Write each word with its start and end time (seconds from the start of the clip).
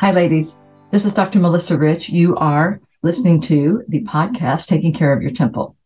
Hi, 0.00 0.12
ladies. 0.12 0.56
This 0.90 1.04
is 1.04 1.12
Dr. 1.12 1.40
Melissa 1.40 1.76
Rich. 1.76 2.08
You 2.08 2.34
are 2.36 2.80
listening 3.02 3.42
to 3.42 3.84
the 3.86 4.02
podcast, 4.04 4.64
Taking 4.64 4.94
Care 4.94 5.12
of 5.12 5.20
Your 5.20 5.30
Temple. 5.30 5.76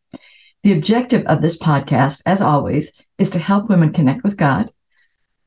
The 0.63 0.73
objective 0.73 1.27
of 1.27 1.43
this 1.43 1.59
podcast, 1.59 2.23
as 2.25 2.41
always, 2.41 2.93
is 3.19 3.29
to 3.31 3.41
help 3.41 3.69
women 3.69 3.93
connect 3.93 4.23
with 4.23 4.37
God 4.37 4.71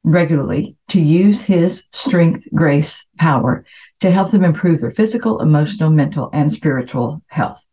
regularly, 0.04 0.76
to 0.90 1.00
use 1.00 1.44
His 1.44 1.86
strength, 1.94 2.44
grace, 2.54 3.06
power 3.18 3.66
to 4.02 4.12
help 4.12 4.32
them 4.32 4.44
improve 4.44 4.82
their 4.82 4.92
physical, 4.92 5.40
emotional, 5.40 5.90
mental, 5.90 6.30
and 6.34 6.52
spiritual 6.52 7.24
health. 7.28 7.66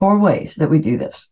Four 0.00 0.18
ways 0.18 0.54
that 0.54 0.70
we 0.70 0.78
do 0.78 0.96
this. 0.96 1.28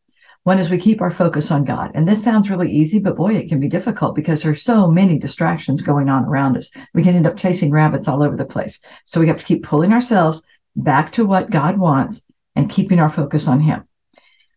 One 0.46 0.60
is 0.60 0.70
we 0.70 0.78
keep 0.78 1.02
our 1.02 1.10
focus 1.10 1.50
on 1.50 1.64
God. 1.64 1.90
And 1.96 2.06
this 2.06 2.22
sounds 2.22 2.48
really 2.48 2.70
easy, 2.70 3.00
but 3.00 3.16
boy, 3.16 3.34
it 3.34 3.48
can 3.48 3.58
be 3.58 3.66
difficult 3.66 4.14
because 4.14 4.44
there's 4.44 4.62
so 4.62 4.86
many 4.86 5.18
distractions 5.18 5.82
going 5.82 6.08
on 6.08 6.24
around 6.24 6.56
us. 6.56 6.70
We 6.94 7.02
can 7.02 7.16
end 7.16 7.26
up 7.26 7.36
chasing 7.36 7.72
rabbits 7.72 8.06
all 8.06 8.22
over 8.22 8.36
the 8.36 8.44
place. 8.44 8.78
So 9.06 9.18
we 9.18 9.26
have 9.26 9.38
to 9.38 9.44
keep 9.44 9.64
pulling 9.64 9.92
ourselves 9.92 10.44
back 10.76 11.10
to 11.14 11.26
what 11.26 11.50
God 11.50 11.78
wants 11.78 12.22
and 12.54 12.70
keeping 12.70 13.00
our 13.00 13.10
focus 13.10 13.48
on 13.48 13.58
Him. 13.58 13.88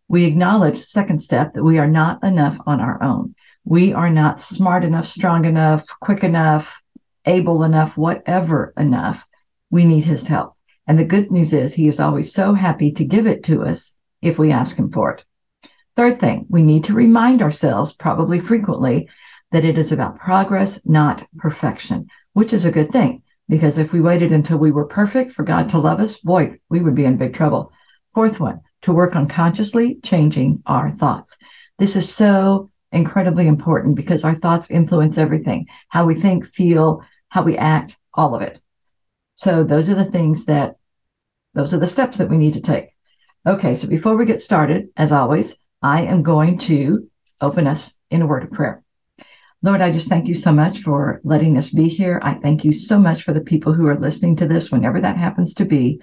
We 0.07 0.25
acknowledge, 0.25 0.77
second 0.77 1.23
step, 1.23 1.55
that 1.55 1.63
we 1.63 1.79
are 1.79 1.87
not 1.87 2.23
enough 2.23 2.59
on 2.67 2.81
our 2.81 3.01
own. 3.01 3.33
We 3.65 3.91
are 3.91 4.11
not 4.11 4.39
smart 4.39 4.83
enough, 4.83 5.07
strong 5.07 5.45
enough, 5.45 5.87
quick 6.01 6.23
enough, 6.23 6.83
able 7.25 7.63
enough, 7.63 7.97
whatever 7.97 8.75
enough. 8.77 9.25
We 9.71 9.85
need 9.85 10.03
His 10.03 10.27
help. 10.27 10.53
And 10.85 10.99
the 10.99 11.03
good 11.03 11.31
news 11.31 11.51
is, 11.51 11.73
He 11.73 11.87
is 11.87 11.99
always 11.99 12.31
so 12.31 12.53
happy 12.53 12.91
to 12.91 13.03
give 13.03 13.25
it 13.25 13.43
to 13.45 13.63
us 13.63 13.95
if 14.21 14.37
we 14.37 14.51
ask 14.51 14.77
Him 14.77 14.91
for 14.91 15.13
it. 15.13 15.25
Third 15.99 16.21
thing, 16.21 16.45
we 16.47 16.63
need 16.63 16.85
to 16.85 16.93
remind 16.93 17.41
ourselves, 17.41 17.91
probably 17.91 18.39
frequently, 18.39 19.09
that 19.51 19.65
it 19.65 19.77
is 19.77 19.91
about 19.91 20.17
progress, 20.17 20.79
not 20.85 21.27
perfection, 21.37 22.07
which 22.31 22.53
is 22.53 22.63
a 22.63 22.71
good 22.71 22.93
thing. 22.93 23.21
Because 23.49 23.77
if 23.77 23.91
we 23.91 23.99
waited 23.99 24.31
until 24.31 24.59
we 24.59 24.71
were 24.71 24.85
perfect 24.85 25.33
for 25.33 25.43
God 25.43 25.67
to 25.71 25.77
love 25.77 25.99
us, 25.99 26.17
boy, 26.19 26.57
we 26.69 26.79
would 26.79 26.95
be 26.95 27.03
in 27.03 27.17
big 27.17 27.33
trouble. 27.33 27.73
Fourth 28.15 28.39
one, 28.39 28.61
to 28.83 28.93
work 28.93 29.17
on 29.17 29.27
consciously 29.27 29.99
changing 30.01 30.63
our 30.65 30.89
thoughts. 30.89 31.35
This 31.79 31.97
is 31.97 32.09
so 32.09 32.71
incredibly 32.93 33.45
important 33.45 33.97
because 33.97 34.23
our 34.23 34.35
thoughts 34.35 34.71
influence 34.71 35.17
everything 35.17 35.67
how 35.89 36.05
we 36.05 36.15
think, 36.15 36.47
feel, 36.47 37.03
how 37.27 37.43
we 37.43 37.57
act, 37.57 37.97
all 38.13 38.35
of 38.35 38.41
it. 38.41 38.61
So, 39.35 39.65
those 39.65 39.89
are 39.89 39.95
the 39.95 40.09
things 40.09 40.45
that, 40.45 40.77
those 41.55 41.73
are 41.73 41.79
the 41.79 41.87
steps 41.87 42.19
that 42.19 42.29
we 42.29 42.37
need 42.37 42.53
to 42.53 42.61
take. 42.61 42.95
Okay, 43.45 43.75
so 43.75 43.85
before 43.85 44.15
we 44.15 44.25
get 44.25 44.39
started, 44.39 44.91
as 44.95 45.11
always, 45.11 45.57
I 45.81 46.03
am 46.03 46.23
going 46.23 46.57
to 46.59 47.09
open 47.41 47.67
us 47.67 47.93
in 48.09 48.21
a 48.21 48.27
word 48.27 48.43
of 48.43 48.51
prayer. 48.51 48.83
Lord, 49.61 49.81
I 49.81 49.91
just 49.91 50.07
thank 50.07 50.27
you 50.27 50.35
so 50.35 50.51
much 50.51 50.79
for 50.79 51.19
letting 51.23 51.57
us 51.57 51.69
be 51.69 51.89
here. 51.89 52.21
I 52.23 52.33
thank 52.33 52.63
you 52.63 52.71
so 52.71 52.97
much 52.97 53.23
for 53.23 53.33
the 53.33 53.41
people 53.41 53.73
who 53.73 53.87
are 53.87 53.99
listening 53.99 54.37
to 54.37 54.47
this, 54.47 54.71
whenever 54.71 55.01
that 55.01 55.17
happens 55.17 55.53
to 55.55 55.65
be. 55.65 56.01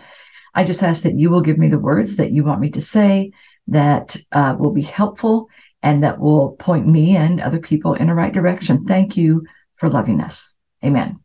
I 0.54 0.64
just 0.64 0.82
ask 0.82 1.02
that 1.02 1.18
you 1.18 1.30
will 1.30 1.40
give 1.40 1.58
me 1.58 1.68
the 1.68 1.78
words 1.78 2.16
that 2.16 2.32
you 2.32 2.44
want 2.44 2.60
me 2.60 2.70
to 2.70 2.82
say 2.82 3.32
that 3.68 4.16
uh, 4.32 4.56
will 4.58 4.72
be 4.72 4.82
helpful 4.82 5.48
and 5.82 6.02
that 6.02 6.18
will 6.18 6.52
point 6.52 6.86
me 6.86 7.16
and 7.16 7.40
other 7.40 7.58
people 7.58 7.94
in 7.94 8.08
the 8.08 8.14
right 8.14 8.32
direction. 8.32 8.84
Thank 8.84 9.16
you 9.16 9.44
for 9.76 9.88
loving 9.88 10.20
us. 10.20 10.54
Amen. 10.84 11.20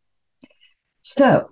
So, 1.02 1.50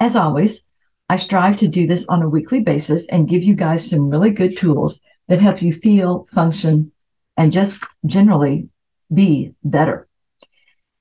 as 0.00 0.16
always, 0.16 0.62
I 1.08 1.16
strive 1.16 1.58
to 1.58 1.68
do 1.68 1.86
this 1.86 2.06
on 2.08 2.22
a 2.22 2.28
weekly 2.28 2.60
basis 2.60 3.06
and 3.06 3.28
give 3.28 3.42
you 3.42 3.54
guys 3.54 3.88
some 3.88 4.08
really 4.08 4.30
good 4.30 4.56
tools 4.56 4.98
that 5.28 5.40
help 5.40 5.62
you 5.62 5.72
feel, 5.72 6.26
function, 6.32 6.92
and 7.36 7.52
just 7.52 7.80
generally 8.06 8.68
be 9.12 9.54
better. 9.64 10.08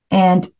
And 0.09 0.51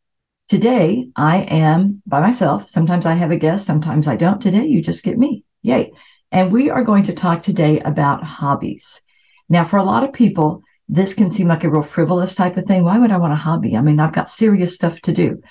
today 0.50 1.10
I 1.16 1.38
am 1.38 2.02
by 2.06 2.20
myself. 2.20 2.70
Sometimes 2.70 3.06
I 3.06 3.14
have 3.14 3.32
a 3.32 3.38
guest, 3.38 3.66
sometimes 3.66 4.08
I 4.08 4.16
don't. 4.16 4.42
Today 4.42 4.66
you 4.66 4.82
just 4.82 5.04
get 5.04 5.18
me. 5.18 5.44
Yay. 5.62 5.92
And 6.32 6.52
we 6.52 6.70
are 6.70 6.84
going 6.84 7.04
to 7.06 7.14
talk 7.14 7.44
today 7.44 7.80
about 7.82 8.24
hobbies. 8.24 9.02
Now, 9.50 9.66
for 9.66 9.78
a 9.78 9.84
lot 9.84 10.04
of 10.04 10.14
people, 10.14 10.64
this 10.88 11.14
can 11.14 11.30
seem 11.32 11.48
like 11.48 11.64
a 11.64 11.70
real 11.70 11.82
frivolous 11.82 12.36
type 12.36 12.58
of 12.58 12.66
thing. 12.66 12.84
Why 12.84 12.98
would 12.98 13.12
I 13.12 13.18
want 13.18 13.34
a 13.34 13.38
hobby? 13.38 13.76
I 13.76 13.82
mean, 13.82 14.00
I've 14.00 14.14
got 14.14 14.30
serious 14.30 14.76
stuff 14.76 15.00
to 15.02 15.14
do. 15.14 15.42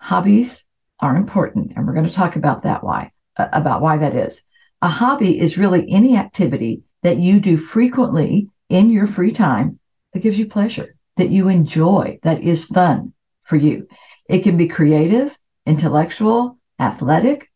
Hobbies 0.00 0.64
are 1.00 1.16
important, 1.16 1.72
and 1.74 1.86
we're 1.86 1.94
going 1.94 2.08
to 2.08 2.12
talk 2.12 2.36
about 2.36 2.62
that 2.62 2.84
why 2.84 3.10
about 3.36 3.80
why 3.80 3.98
that 3.98 4.14
is. 4.14 4.42
A 4.82 4.88
hobby 4.88 5.40
is 5.40 5.58
really 5.58 5.90
any 5.90 6.16
activity 6.16 6.82
that 7.04 7.18
you 7.18 7.38
do 7.38 7.56
frequently 7.56 8.48
in 8.68 8.90
your 8.90 9.06
free 9.06 9.30
time 9.30 9.78
that 10.12 10.22
gives 10.22 10.38
you 10.38 10.46
pleasure, 10.46 10.96
that 11.16 11.30
you 11.30 11.48
enjoy, 11.48 12.18
that 12.22 12.42
is 12.42 12.64
fun 12.64 13.12
for 13.44 13.56
you. 13.56 13.86
It 14.28 14.40
can 14.40 14.56
be 14.56 14.66
creative, 14.66 15.38
intellectual, 15.66 16.58
athletic. 16.80 17.50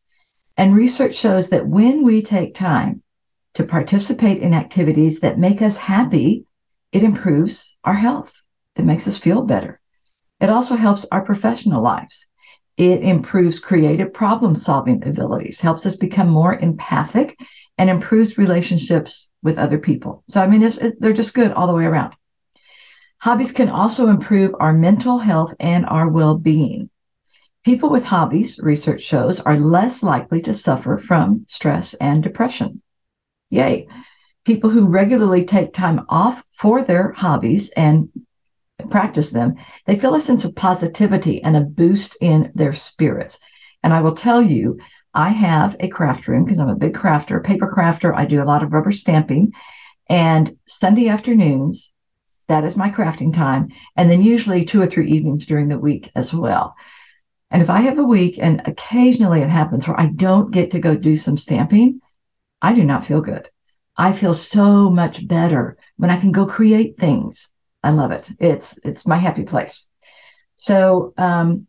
And 0.56 0.76
research 0.76 1.16
shows 1.16 1.50
that 1.50 1.66
when 1.66 2.04
we 2.04 2.22
take 2.22 2.54
time 2.54 3.02
to 3.54 3.64
participate 3.64 4.42
in 4.42 4.54
activities 4.54 5.20
that 5.20 5.38
make 5.38 5.62
us 5.62 5.78
happy, 5.78 6.44
it 6.92 7.02
improves 7.02 7.76
our 7.84 7.94
health. 7.94 8.32
It 8.76 8.84
makes 8.84 9.08
us 9.08 9.18
feel 9.18 9.42
better. 9.42 9.80
It 10.40 10.50
also 10.50 10.76
helps 10.76 11.06
our 11.10 11.24
professional 11.24 11.82
lives. 11.82 12.26
It 12.76 13.02
improves 13.02 13.58
creative 13.58 14.12
problem 14.12 14.56
solving 14.56 15.02
abilities, 15.06 15.60
helps 15.60 15.84
us 15.84 15.96
become 15.96 16.28
more 16.28 16.54
empathic, 16.54 17.36
and 17.78 17.88
improves 17.88 18.36
relationships 18.36 19.30
with 19.42 19.58
other 19.58 19.78
people. 19.78 20.24
So, 20.28 20.42
I 20.42 20.46
mean, 20.46 20.62
it, 20.62 21.00
they're 21.00 21.12
just 21.12 21.34
good 21.34 21.52
all 21.52 21.66
the 21.66 21.72
way 21.72 21.84
around. 21.84 22.14
Hobbies 23.18 23.52
can 23.52 23.68
also 23.68 24.08
improve 24.08 24.54
our 24.60 24.72
mental 24.72 25.18
health 25.18 25.54
and 25.58 25.86
our 25.86 26.08
well 26.08 26.36
being. 26.36 26.90
People 27.64 27.90
with 27.90 28.04
hobbies, 28.04 28.58
research 28.58 29.02
shows, 29.02 29.40
are 29.40 29.58
less 29.58 30.02
likely 30.02 30.40
to 30.42 30.54
suffer 30.54 30.98
from 30.98 31.44
stress 31.48 31.94
and 31.94 32.22
depression. 32.22 32.82
Yay. 33.50 33.88
People 34.44 34.70
who 34.70 34.86
regularly 34.86 35.44
take 35.44 35.74
time 35.74 36.06
off 36.08 36.44
for 36.52 36.82
their 36.82 37.12
hobbies 37.12 37.70
and 37.70 38.08
practice 38.90 39.30
them, 39.30 39.56
they 39.86 39.98
feel 39.98 40.14
a 40.14 40.20
sense 40.20 40.44
of 40.44 40.54
positivity 40.54 41.42
and 41.42 41.56
a 41.56 41.60
boost 41.60 42.16
in 42.20 42.52
their 42.54 42.74
spirits. 42.74 43.38
And 43.82 43.92
I 43.92 44.00
will 44.00 44.14
tell 44.14 44.40
you 44.40 44.78
I 45.18 45.30
have 45.30 45.74
a 45.80 45.88
craft 45.88 46.28
room 46.28 46.44
because 46.44 46.60
I'm 46.60 46.68
a 46.68 46.76
big 46.76 46.94
crafter, 46.94 47.42
paper 47.42 47.74
crafter. 47.76 48.14
I 48.14 48.24
do 48.24 48.40
a 48.40 48.46
lot 48.46 48.62
of 48.62 48.72
rubber 48.72 48.92
stamping. 48.92 49.52
And 50.08 50.56
Sunday 50.68 51.08
afternoons, 51.08 51.92
that 52.46 52.62
is 52.62 52.76
my 52.76 52.90
crafting 52.90 53.34
time. 53.34 53.70
And 53.96 54.08
then 54.08 54.22
usually 54.22 54.64
two 54.64 54.80
or 54.80 54.86
three 54.86 55.10
evenings 55.10 55.44
during 55.44 55.66
the 55.66 55.76
week 55.76 56.08
as 56.14 56.32
well. 56.32 56.76
And 57.50 57.60
if 57.60 57.68
I 57.68 57.80
have 57.80 57.98
a 57.98 58.04
week, 58.04 58.38
and 58.40 58.62
occasionally 58.64 59.42
it 59.42 59.48
happens 59.48 59.88
where 59.88 60.00
I 60.00 60.06
don't 60.06 60.52
get 60.52 60.70
to 60.70 60.78
go 60.78 60.94
do 60.94 61.16
some 61.16 61.36
stamping, 61.36 62.00
I 62.62 62.72
do 62.72 62.84
not 62.84 63.04
feel 63.04 63.20
good. 63.20 63.50
I 63.96 64.12
feel 64.12 64.34
so 64.34 64.88
much 64.88 65.26
better 65.26 65.78
when 65.96 66.10
I 66.10 66.20
can 66.20 66.30
go 66.30 66.46
create 66.46 66.94
things. 66.94 67.50
I 67.82 67.90
love 67.90 68.12
it. 68.12 68.30
It's 68.38 68.78
it's 68.84 69.04
my 69.04 69.16
happy 69.16 69.42
place. 69.42 69.88
So 70.58 71.12
um, 71.18 71.66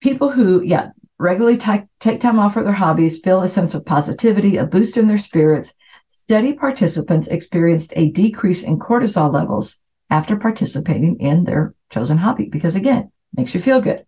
people 0.00 0.30
who, 0.30 0.62
yeah, 0.62 0.90
regularly 1.20 1.58
t- 1.58 1.82
take 2.00 2.20
time 2.20 2.38
off 2.38 2.54
for 2.54 2.64
their 2.64 2.72
hobbies, 2.72 3.20
feel 3.20 3.42
a 3.42 3.48
sense 3.48 3.74
of 3.74 3.84
positivity, 3.84 4.56
a 4.56 4.64
boost 4.64 4.96
in 4.96 5.06
their 5.06 5.18
spirits. 5.18 5.74
Study 6.10 6.54
participants 6.54 7.28
experienced 7.28 7.92
a 7.94 8.10
decrease 8.10 8.62
in 8.62 8.78
cortisol 8.78 9.32
levels 9.32 9.76
after 10.08 10.36
participating 10.36 11.20
in 11.20 11.44
their 11.44 11.74
chosen 11.90 12.16
hobby 12.16 12.46
because, 12.46 12.74
again, 12.74 13.12
makes 13.36 13.54
you 13.54 13.60
feel 13.60 13.80
good. 13.80 14.06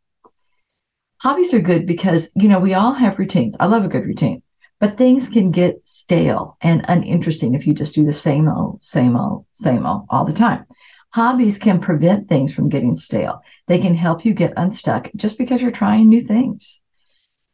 Hobbies 1.18 1.52
are 1.52 1.60
good 1.60 1.86
because, 1.86 2.30
you 2.34 2.48
know, 2.48 2.58
we 2.58 2.74
all 2.74 2.94
have 2.94 3.18
routines. 3.18 3.56
I 3.60 3.66
love 3.66 3.84
a 3.84 3.88
good 3.88 4.04
routine, 4.04 4.42
but 4.80 4.96
things 4.96 5.28
can 5.28 5.50
get 5.50 5.82
stale 5.84 6.56
and 6.60 6.84
uninteresting 6.88 7.54
if 7.54 7.66
you 7.66 7.74
just 7.74 7.94
do 7.94 8.04
the 8.06 8.14
same 8.14 8.48
old, 8.48 8.82
same 8.82 9.16
old, 9.16 9.44
same 9.54 9.86
old 9.86 10.06
all 10.08 10.24
the 10.24 10.32
time. 10.32 10.64
Hobbies 11.10 11.58
can 11.58 11.78
prevent 11.78 12.28
things 12.28 12.54
from 12.54 12.70
getting 12.70 12.96
stale. 12.96 13.42
They 13.68 13.78
can 13.78 13.94
help 13.94 14.24
you 14.24 14.32
get 14.32 14.54
unstuck 14.56 15.10
just 15.14 15.36
because 15.36 15.60
you're 15.60 15.70
trying 15.70 16.08
new 16.08 16.22
things. 16.22 16.80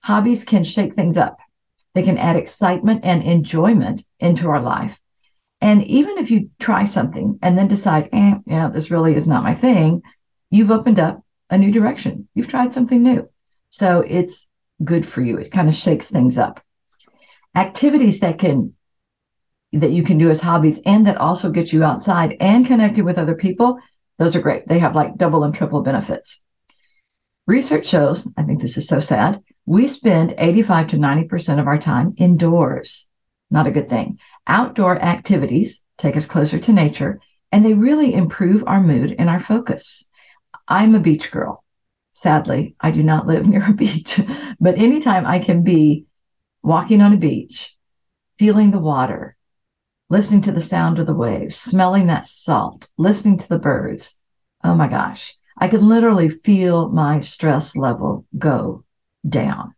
Hobbies 0.09 0.43
can 0.43 0.65
shake 0.65 0.95
things 0.95 1.19
up. 1.19 1.37
They 1.95 2.03
can 2.03 2.17
add 2.17 2.37
excitement 2.37 3.03
and 3.05 3.23
enjoyment 3.23 4.07
into 4.19 4.49
our 4.49 4.59
life. 4.59 4.99
And 5.61 5.85
even 5.85 6.17
if 6.17 6.31
you 6.31 6.49
try 6.59 6.87
something 6.87 7.39
and 7.43 7.59
then 7.59 7.69
decide, 7.69 8.09
eh, 8.15 8.37
yeah, 8.47 8.71
this 8.71 8.91
really 8.91 9.17
is 9.17 9.29
not 9.29 9.43
my 9.43 9.55
thing, 9.55 10.01
you've 10.49 10.71
opened 10.71 10.99
up 10.99 11.23
a 11.51 11.59
new 11.59 11.71
direction. 11.71 12.27
You've 12.35 12.49
tried 12.49 12.73
something 12.73 13.03
new. 13.03 13.29
So 13.69 14.01
it's 14.01 14.47
good 14.83 15.05
for 15.05 15.21
you. 15.21 15.37
It 15.37 15.53
kind 15.53 15.69
of 15.69 15.75
shakes 15.75 16.09
things 16.09 16.39
up. 16.39 16.65
Activities 17.55 18.21
that 18.21 18.39
can 18.39 18.73
that 19.75 19.93
you 19.93 20.05
can 20.05 20.17
do 20.17 20.31
as 20.31 20.41
hobbies 20.41 20.81
and 20.87 21.07
that 21.07 21.19
also 21.19 21.51
get 21.51 21.71
you 21.71 21.85
outside 21.85 22.35
and 22.41 22.67
connected 22.67 23.05
with 23.05 23.19
other 23.19 23.35
people, 23.35 23.79
those 24.19 24.35
are 24.35 24.41
great. 24.41 24.67
They 24.67 24.79
have 24.79 24.95
like 24.95 25.19
double 25.19 25.45
and 25.45 25.55
triple 25.55 25.83
benefits. 25.83 26.41
Research 27.47 27.85
shows, 27.85 28.27
I 28.39 28.45
think 28.45 28.63
this 28.63 28.79
is 28.79 28.89
so 28.89 29.01
sad, 29.01 29.43
we 29.69 29.87
spend 29.87 30.35
85 30.39 30.89
to 30.89 30.97
90% 30.97 31.61
of 31.61 31.67
our 31.67 31.79
time 31.79 32.15
indoors. 32.17 33.05
Not 33.51 33.67
a 33.67 33.71
good 33.71 33.91
thing. 33.91 34.19
Outdoor 34.47 34.99
activities 34.99 35.83
take 35.99 36.17
us 36.17 36.25
closer 36.25 36.59
to 36.59 36.73
nature 36.73 37.21
and 37.53 37.63
they 37.63 37.75
really 37.75 38.15
improve 38.15 38.65
our 38.67 38.81
mood 38.81 39.15
and 39.19 39.29
our 39.29 39.41
focus. 39.41 40.07
I'm 40.67 40.95
a 40.95 41.01
beach 41.01 41.31
girl. 41.31 41.65
sadly, 42.13 42.77
I 42.81 42.91
do 42.93 43.03
not 43.03 43.27
live 43.27 43.47
near 43.47 43.69
a 43.69 43.75
beach, 43.75 44.19
but 44.59 44.79
anytime 44.79 45.27
I 45.27 45.39
can 45.39 45.63
be 45.63 46.07
walking 46.63 47.03
on 47.03 47.13
a 47.13 47.19
beach, 47.19 47.77
feeling 48.39 48.71
the 48.71 48.79
water, 48.79 49.37
listening 50.09 50.41
to 50.43 50.53
the 50.53 50.63
sound 50.63 50.99
of 50.99 51.07
the 51.07 51.15
waves, 51.15 51.57
smelling 51.57 52.07
that 52.07 52.25
salt, 52.25 52.89
listening 52.97 53.37
to 53.37 53.49
the 53.51 53.59
birds. 53.59 54.15
Oh 54.65 54.75
my 54.75 54.89
gosh, 54.89 55.37
I 55.59 55.69
can 55.69 55.87
literally 55.87 56.31
feel 56.31 56.89
my 56.89 57.21
stress 57.21 57.77
level 57.77 58.25
go 58.39 58.85
down 59.29 59.75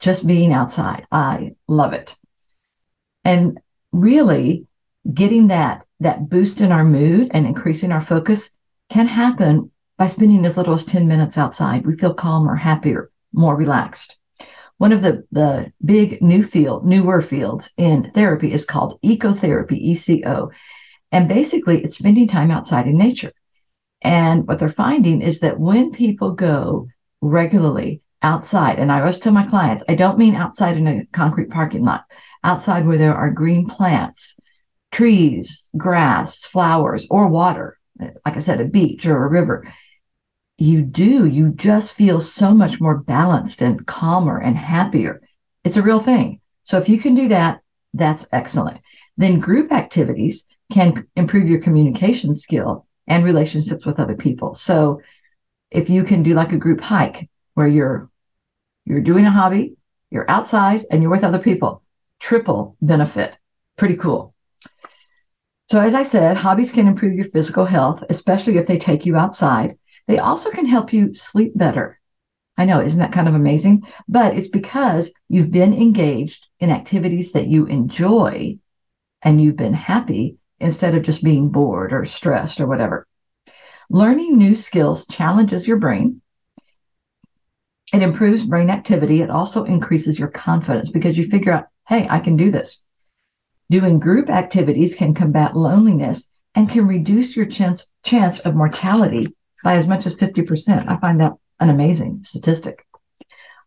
just 0.00 0.26
being 0.26 0.52
outside. 0.52 1.06
I 1.10 1.54
love 1.68 1.92
it. 1.92 2.14
And 3.24 3.58
really 3.92 4.66
getting 5.12 5.48
that 5.48 5.86
that 6.00 6.28
boost 6.28 6.60
in 6.60 6.72
our 6.72 6.84
mood 6.84 7.30
and 7.32 7.46
increasing 7.46 7.92
our 7.92 8.02
focus 8.02 8.50
can 8.90 9.06
happen 9.06 9.70
by 9.96 10.08
spending 10.08 10.44
as 10.44 10.56
little 10.56 10.74
as 10.74 10.84
10 10.84 11.06
minutes 11.06 11.38
outside. 11.38 11.86
We 11.86 11.96
feel 11.96 12.12
calmer, 12.12 12.56
happier, 12.56 13.10
more 13.32 13.56
relaxed. 13.56 14.16
One 14.78 14.92
of 14.92 15.02
the, 15.02 15.24
the 15.30 15.72
big 15.84 16.20
new 16.20 16.42
field, 16.42 16.84
newer 16.84 17.22
fields 17.22 17.70
in 17.76 18.10
therapy 18.10 18.52
is 18.52 18.64
called 18.64 18.98
ecotherapy, 19.04 19.78
ECO. 19.78 20.50
And 21.12 21.28
basically 21.28 21.84
it's 21.84 21.98
spending 21.98 22.26
time 22.26 22.50
outside 22.50 22.88
in 22.88 22.98
nature. 22.98 23.32
And 24.02 24.48
what 24.48 24.58
they're 24.58 24.68
finding 24.68 25.22
is 25.22 25.38
that 25.40 25.60
when 25.60 25.92
people 25.92 26.32
go 26.32 26.88
regularly 27.20 28.01
outside, 28.22 28.78
and 28.78 28.90
I 28.90 29.00
always 29.00 29.18
tell 29.18 29.32
my 29.32 29.46
clients, 29.46 29.82
I 29.88 29.94
don't 29.94 30.18
mean 30.18 30.36
outside 30.36 30.76
in 30.76 30.86
a 30.86 31.04
concrete 31.12 31.50
parking 31.50 31.84
lot, 31.84 32.04
outside 32.44 32.86
where 32.86 32.98
there 32.98 33.14
are 33.14 33.30
green 33.30 33.68
plants, 33.68 34.36
trees, 34.90 35.68
grass, 35.76 36.44
flowers, 36.44 37.06
or 37.10 37.28
water, 37.28 37.78
like 37.98 38.36
I 38.36 38.40
said, 38.40 38.60
a 38.60 38.64
beach 38.64 39.06
or 39.06 39.24
a 39.24 39.28
river, 39.28 39.66
you 40.58 40.82
do, 40.82 41.26
you 41.26 41.50
just 41.50 41.94
feel 41.94 42.20
so 42.20 42.54
much 42.54 42.80
more 42.80 42.98
balanced 42.98 43.62
and 43.62 43.86
calmer 43.86 44.38
and 44.38 44.56
happier. 44.56 45.20
It's 45.64 45.76
a 45.76 45.82
real 45.82 46.00
thing. 46.00 46.40
So 46.62 46.78
if 46.78 46.88
you 46.88 47.00
can 47.00 47.14
do 47.14 47.28
that, 47.28 47.60
that's 47.94 48.26
excellent. 48.32 48.80
Then 49.16 49.40
group 49.40 49.72
activities 49.72 50.44
can 50.72 51.06
improve 51.16 51.48
your 51.48 51.60
communication 51.60 52.34
skill 52.34 52.86
and 53.06 53.24
relationships 53.24 53.84
with 53.84 53.98
other 53.98 54.14
people. 54.14 54.54
So 54.54 55.00
if 55.70 55.90
you 55.90 56.04
can 56.04 56.22
do 56.22 56.34
like 56.34 56.52
a 56.52 56.58
group 56.58 56.80
hike 56.80 57.28
where 57.54 57.66
you're 57.66 58.08
you're 58.84 59.00
doing 59.00 59.26
a 59.26 59.30
hobby, 59.30 59.76
you're 60.10 60.30
outside 60.30 60.86
and 60.90 61.02
you're 61.02 61.10
with 61.10 61.24
other 61.24 61.38
people, 61.38 61.82
triple 62.20 62.76
benefit. 62.80 63.38
Pretty 63.76 63.96
cool. 63.96 64.34
So, 65.70 65.80
as 65.80 65.94
I 65.94 66.02
said, 66.02 66.36
hobbies 66.36 66.72
can 66.72 66.86
improve 66.86 67.14
your 67.14 67.24
physical 67.26 67.64
health, 67.64 68.02
especially 68.10 68.58
if 68.58 68.66
they 68.66 68.78
take 68.78 69.06
you 69.06 69.16
outside. 69.16 69.78
They 70.06 70.18
also 70.18 70.50
can 70.50 70.66
help 70.66 70.92
you 70.92 71.14
sleep 71.14 71.52
better. 71.56 71.98
I 72.56 72.66
know, 72.66 72.80
isn't 72.80 72.98
that 72.98 73.12
kind 73.12 73.28
of 73.28 73.34
amazing? 73.34 73.82
But 74.08 74.36
it's 74.36 74.48
because 74.48 75.12
you've 75.28 75.50
been 75.50 75.72
engaged 75.74 76.46
in 76.60 76.70
activities 76.70 77.32
that 77.32 77.46
you 77.46 77.66
enjoy 77.66 78.58
and 79.22 79.40
you've 79.40 79.56
been 79.56 79.74
happy 79.74 80.36
instead 80.60 80.94
of 80.94 81.02
just 81.02 81.24
being 81.24 81.48
bored 81.48 81.92
or 81.92 82.04
stressed 82.04 82.60
or 82.60 82.66
whatever. 82.66 83.06
Learning 83.90 84.38
new 84.38 84.54
skills 84.54 85.06
challenges 85.06 85.66
your 85.66 85.76
brain. 85.76 86.21
It 87.92 88.02
improves 88.02 88.42
brain 88.42 88.70
activity. 88.70 89.20
It 89.20 89.30
also 89.30 89.64
increases 89.64 90.18
your 90.18 90.28
confidence 90.28 90.90
because 90.90 91.18
you 91.18 91.28
figure 91.28 91.52
out, 91.52 91.66
hey, 91.88 92.06
I 92.08 92.20
can 92.20 92.36
do 92.36 92.50
this. 92.50 92.82
Doing 93.70 93.98
group 93.98 94.30
activities 94.30 94.94
can 94.94 95.14
combat 95.14 95.56
loneliness 95.56 96.28
and 96.54 96.68
can 96.68 96.86
reduce 96.86 97.36
your 97.36 97.46
chance, 97.46 97.86
chance 98.04 98.40
of 98.40 98.54
mortality 98.54 99.34
by 99.62 99.74
as 99.74 99.86
much 99.86 100.06
as 100.06 100.14
50%. 100.14 100.88
I 100.88 100.96
find 100.98 101.20
that 101.20 101.32
an 101.60 101.70
amazing 101.70 102.20
statistic. 102.24 102.86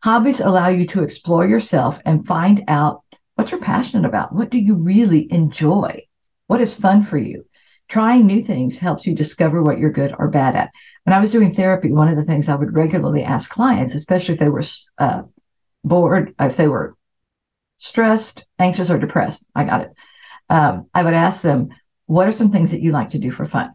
Hobbies 0.04 0.40
allow 0.40 0.68
you 0.68 0.86
to 0.88 1.04
explore 1.04 1.48
yourself 1.48 2.00
and 2.06 2.28
find 2.28 2.64
out 2.68 3.04
what 3.36 3.52
you're 3.52 3.60
passionate 3.60 4.08
about. 4.08 4.34
What 4.34 4.50
do 4.50 4.58
you 4.58 4.76
really 4.76 5.32
enjoy? 5.32 6.06
What 6.48 6.62
is 6.62 6.74
fun 6.74 7.06
for 7.06 7.18
you? 7.18 7.46
Trying 7.88 8.26
new 8.26 8.44
things 8.44 8.78
helps 8.78 9.06
you 9.06 9.16
discover 9.16 9.62
what 9.62 9.78
you're 9.78 9.92
good 9.92 10.14
or 10.18 10.28
bad 10.28 10.56
at. 10.56 10.72
When 11.06 11.14
I 11.14 11.22
was 11.22 11.32
doing 11.32 11.54
therapy, 11.54 11.92
one 11.92 12.08
of 12.08 12.16
the 12.16 12.24
things 12.24 12.50
I 12.50 12.56
would 12.56 12.74
regularly 12.74 13.24
ask 13.24 13.50
clients, 13.50 13.94
especially 13.94 14.34
if 14.34 14.40
they 14.40 14.50
were 14.50 14.64
uh, 14.98 15.22
bored, 15.84 16.34
if 16.40 16.58
they 16.58 16.68
were 16.68 16.96
stressed, 17.78 18.44
anxious, 18.58 18.90
or 18.90 18.98
depressed. 18.98 19.46
I 19.54 19.66
got 19.66 19.82
it. 19.82 19.94
Um, 20.50 20.88
I 20.96 21.04
would 21.04 21.14
ask 21.14 21.42
them, 21.42 21.70
what 22.08 22.28
are 22.28 22.32
some 22.32 22.52
things 22.52 22.72
that 22.72 22.82
you 22.82 22.92
like 22.92 23.12
to 23.12 23.20
do 23.20 23.30
for 23.30 23.46
fun? 23.46 23.74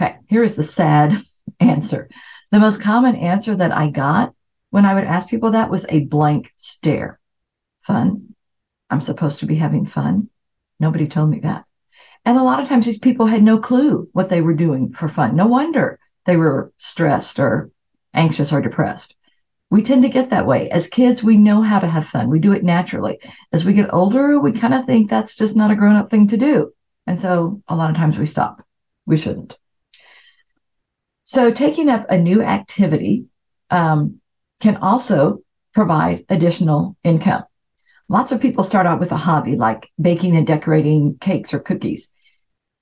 Okay, 0.00 0.16
here 0.28 0.42
is 0.42 0.56
the 0.56 0.64
sad 0.64 1.22
answer. 1.60 2.10
The 2.50 2.58
most 2.58 2.80
common 2.80 3.14
answer 3.14 3.54
that 3.54 3.70
I 3.70 3.88
got 3.88 4.34
when 4.70 4.84
I 4.84 4.94
would 4.94 5.04
ask 5.04 5.28
people 5.28 5.52
that 5.52 5.70
was 5.70 5.86
a 5.88 6.00
blank 6.00 6.52
stare. 6.56 7.20
Fun. 7.86 8.34
I'm 8.90 9.00
supposed 9.00 9.38
to 9.40 9.46
be 9.46 9.54
having 9.54 9.86
fun. 9.86 10.28
Nobody 10.80 11.06
told 11.06 11.30
me 11.30 11.38
that. 11.40 11.66
And 12.24 12.36
a 12.36 12.42
lot 12.42 12.60
of 12.60 12.68
times 12.68 12.86
these 12.86 12.98
people 12.98 13.26
had 13.26 13.44
no 13.44 13.58
clue 13.58 14.08
what 14.12 14.28
they 14.28 14.40
were 14.40 14.54
doing 14.54 14.92
for 14.92 15.08
fun. 15.08 15.36
No 15.36 15.46
wonder 15.46 16.00
they 16.26 16.36
were 16.36 16.72
stressed 16.78 17.38
or 17.38 17.70
anxious 18.12 18.52
or 18.52 18.60
depressed. 18.60 19.14
We 19.70 19.82
tend 19.82 20.02
to 20.04 20.08
get 20.08 20.30
that 20.30 20.46
way. 20.46 20.70
As 20.70 20.86
kids, 20.88 21.22
we 21.22 21.36
know 21.36 21.60
how 21.62 21.80
to 21.80 21.88
have 21.88 22.06
fun. 22.06 22.30
We 22.30 22.38
do 22.38 22.52
it 22.52 22.62
naturally. 22.62 23.18
As 23.52 23.64
we 23.64 23.72
get 23.72 23.92
older, 23.92 24.38
we 24.38 24.52
kind 24.52 24.74
of 24.74 24.84
think 24.84 25.10
that's 25.10 25.34
just 25.34 25.56
not 25.56 25.70
a 25.70 25.76
grown 25.76 25.96
up 25.96 26.10
thing 26.10 26.28
to 26.28 26.36
do. 26.36 26.72
And 27.06 27.20
so 27.20 27.62
a 27.68 27.74
lot 27.74 27.90
of 27.90 27.96
times 27.96 28.16
we 28.16 28.26
stop. 28.26 28.64
We 29.06 29.16
shouldn't. 29.16 29.58
So 31.24 31.50
taking 31.50 31.88
up 31.88 32.06
a 32.08 32.18
new 32.18 32.42
activity 32.42 33.26
um, 33.70 34.20
can 34.60 34.76
also 34.76 35.40
provide 35.74 36.24
additional 36.28 36.96
income. 37.02 37.44
Lots 38.08 38.32
of 38.32 38.40
people 38.40 38.64
start 38.64 38.86
out 38.86 39.00
with 39.00 39.12
a 39.12 39.16
hobby 39.16 39.56
like 39.56 39.90
baking 40.00 40.36
and 40.36 40.46
decorating 40.46 41.16
cakes 41.20 41.52
or 41.52 41.58
cookies. 41.58 42.10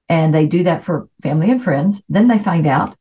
And 0.09 0.35
they 0.35 0.47
do 0.47 0.65
that 0.65 0.85
for 0.85 1.09
family 1.23 1.51
and 1.51 1.63
friends. 1.63 2.03
Then 2.09 2.29
they 2.29 2.39
find 2.39 2.67
out 2.67 2.97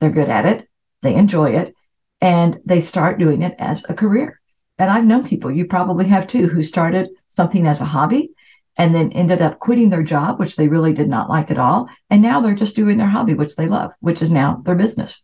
they're 0.00 0.10
good 0.10 0.30
at 0.30 0.46
it, 0.46 0.68
they 1.02 1.14
enjoy 1.14 1.50
it, 1.50 1.74
and 2.20 2.58
they 2.64 2.80
start 2.80 3.18
doing 3.18 3.42
it 3.42 3.54
as 3.58 3.84
a 3.88 3.94
career. 3.94 4.40
And 4.78 4.90
I've 4.90 5.04
known 5.04 5.26
people, 5.26 5.50
you 5.50 5.66
probably 5.66 6.06
have 6.06 6.26
too, 6.26 6.46
who 6.46 6.62
started 6.62 7.08
something 7.28 7.66
as 7.66 7.80
a 7.80 7.84
hobby 7.84 8.30
and 8.76 8.94
then 8.94 9.12
ended 9.12 9.42
up 9.42 9.58
quitting 9.58 9.90
their 9.90 10.04
job, 10.04 10.38
which 10.38 10.54
they 10.54 10.68
really 10.68 10.92
did 10.92 11.08
not 11.08 11.28
like 11.28 11.50
at 11.50 11.58
all. 11.58 11.88
And 12.10 12.22
now 12.22 12.40
they're 12.40 12.54
just 12.54 12.76
doing 12.76 12.96
their 12.96 13.08
hobby, 13.08 13.34
which 13.34 13.56
they 13.56 13.66
love, 13.66 13.90
which 14.00 14.22
is 14.22 14.30
now 14.30 14.62
their 14.64 14.76
business. 14.76 15.22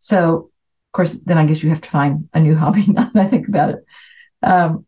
So, 0.00 0.50
of 0.88 0.92
course, 0.92 1.12
then 1.24 1.36
I 1.36 1.44
guess 1.44 1.62
you 1.62 1.68
have 1.68 1.82
to 1.82 1.90
find 1.90 2.30
a 2.32 2.40
new 2.40 2.56
hobby 2.56 2.86
now 2.86 3.10
that 3.12 3.26
I 3.26 3.28
think 3.28 3.46
about 3.46 3.70
it. 3.70 3.84
Um, 4.42 4.86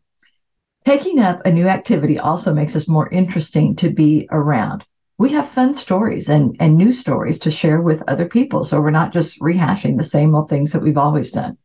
taking 0.83 1.19
up 1.19 1.45
a 1.45 1.51
new 1.51 1.67
activity 1.67 2.17
also 2.17 2.53
makes 2.53 2.75
us 2.75 2.87
more 2.87 3.07
interesting 3.07 3.75
to 3.77 3.91
be 3.91 4.27
around. 4.31 4.83
We 5.17 5.31
have 5.31 5.49
fun 5.49 5.73
stories 5.73 6.29
and, 6.29 6.55
and 6.59 6.77
new 6.77 6.93
stories 6.93 7.39
to 7.39 7.51
share 7.51 7.81
with 7.81 8.03
other 8.07 8.27
people. 8.27 8.63
So 8.63 8.79
we're 8.79 8.91
not 8.91 9.13
just 9.13 9.39
rehashing 9.39 9.97
the 9.97 10.03
same 10.03 10.35
old 10.35 10.49
things 10.49 10.71
that 10.71 10.81
we've 10.81 10.97
always 10.97 11.31
done. 11.31 11.57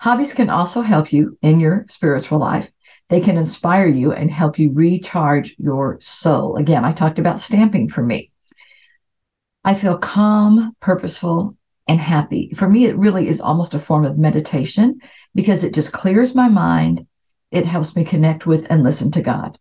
Hobbies 0.00 0.32
can 0.32 0.48
also 0.48 0.80
help 0.80 1.12
you 1.12 1.36
in 1.42 1.60
your 1.60 1.84
spiritual 1.88 2.38
life 2.38 2.70
they 3.08 3.20
can 3.20 3.38
inspire 3.38 3.86
you 3.86 4.12
and 4.12 4.30
help 4.30 4.58
you 4.58 4.70
recharge 4.72 5.56
your 5.58 5.98
soul. 6.00 6.56
Again, 6.56 6.84
I 6.84 6.92
talked 6.92 7.18
about 7.18 7.40
stamping 7.40 7.88
for 7.88 8.02
me. 8.02 8.30
I 9.64 9.74
feel 9.74 9.98
calm, 9.98 10.76
purposeful, 10.80 11.56
and 11.86 11.98
happy. 11.98 12.52
For 12.54 12.68
me, 12.68 12.84
it 12.84 12.98
really 12.98 13.28
is 13.28 13.40
almost 13.40 13.74
a 13.74 13.78
form 13.78 14.04
of 14.04 14.18
meditation 14.18 15.00
because 15.34 15.64
it 15.64 15.74
just 15.74 15.92
clears 15.92 16.34
my 16.34 16.48
mind. 16.48 17.06
It 17.50 17.64
helps 17.64 17.96
me 17.96 18.04
connect 18.04 18.46
with 18.46 18.66
and 18.68 18.82
listen 18.82 19.10
to 19.12 19.22
God. 19.22 19.58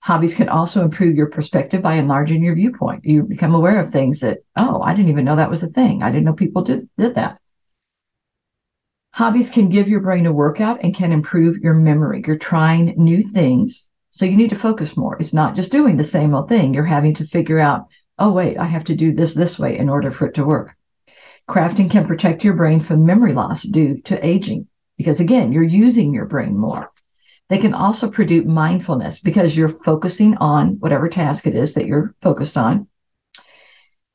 Hobbies 0.00 0.34
can 0.34 0.48
also 0.48 0.82
improve 0.82 1.16
your 1.16 1.26
perspective 1.26 1.82
by 1.82 1.94
enlarging 1.94 2.42
your 2.42 2.54
viewpoint. 2.54 3.04
You 3.04 3.24
become 3.24 3.54
aware 3.54 3.80
of 3.80 3.90
things 3.90 4.20
that, 4.20 4.38
oh, 4.56 4.80
I 4.80 4.94
didn't 4.94 5.10
even 5.10 5.24
know 5.24 5.36
that 5.36 5.50
was 5.50 5.62
a 5.62 5.68
thing. 5.68 6.02
I 6.02 6.10
didn't 6.10 6.24
know 6.24 6.32
people 6.32 6.62
did, 6.62 6.88
did 6.96 7.16
that. 7.16 7.38
Hobbies 9.12 9.50
can 9.50 9.68
give 9.68 9.88
your 9.88 10.00
brain 10.00 10.26
a 10.26 10.32
workout 10.32 10.80
and 10.82 10.94
can 10.94 11.10
improve 11.10 11.56
your 11.58 11.74
memory. 11.74 12.22
You're 12.26 12.38
trying 12.38 12.94
new 12.96 13.22
things. 13.22 13.88
So 14.12 14.24
you 14.24 14.36
need 14.36 14.50
to 14.50 14.56
focus 14.56 14.96
more. 14.96 15.16
It's 15.18 15.34
not 15.34 15.56
just 15.56 15.72
doing 15.72 15.96
the 15.96 16.04
same 16.04 16.34
old 16.34 16.48
thing. 16.48 16.72
You're 16.72 16.84
having 16.84 17.14
to 17.16 17.26
figure 17.26 17.58
out, 17.58 17.88
oh, 18.18 18.32
wait, 18.32 18.56
I 18.56 18.66
have 18.66 18.84
to 18.84 18.94
do 18.94 19.12
this 19.12 19.34
this 19.34 19.58
way 19.58 19.76
in 19.76 19.88
order 19.88 20.12
for 20.12 20.28
it 20.28 20.34
to 20.34 20.44
work. 20.44 20.76
Crafting 21.48 21.90
can 21.90 22.06
protect 22.06 22.44
your 22.44 22.54
brain 22.54 22.78
from 22.78 23.04
memory 23.04 23.32
loss 23.32 23.62
due 23.62 24.00
to 24.02 24.24
aging 24.24 24.68
because, 24.96 25.18
again, 25.18 25.52
you're 25.52 25.62
using 25.62 26.12
your 26.14 26.26
brain 26.26 26.56
more. 26.56 26.92
They 27.48 27.58
can 27.58 27.74
also 27.74 28.10
produce 28.10 28.46
mindfulness 28.46 29.20
because 29.20 29.56
you're 29.56 29.68
focusing 29.68 30.36
on 30.36 30.78
whatever 30.80 31.08
task 31.08 31.46
it 31.46 31.54
is 31.54 31.74
that 31.74 31.86
you're 31.86 32.14
focused 32.20 32.56
on. 32.56 32.88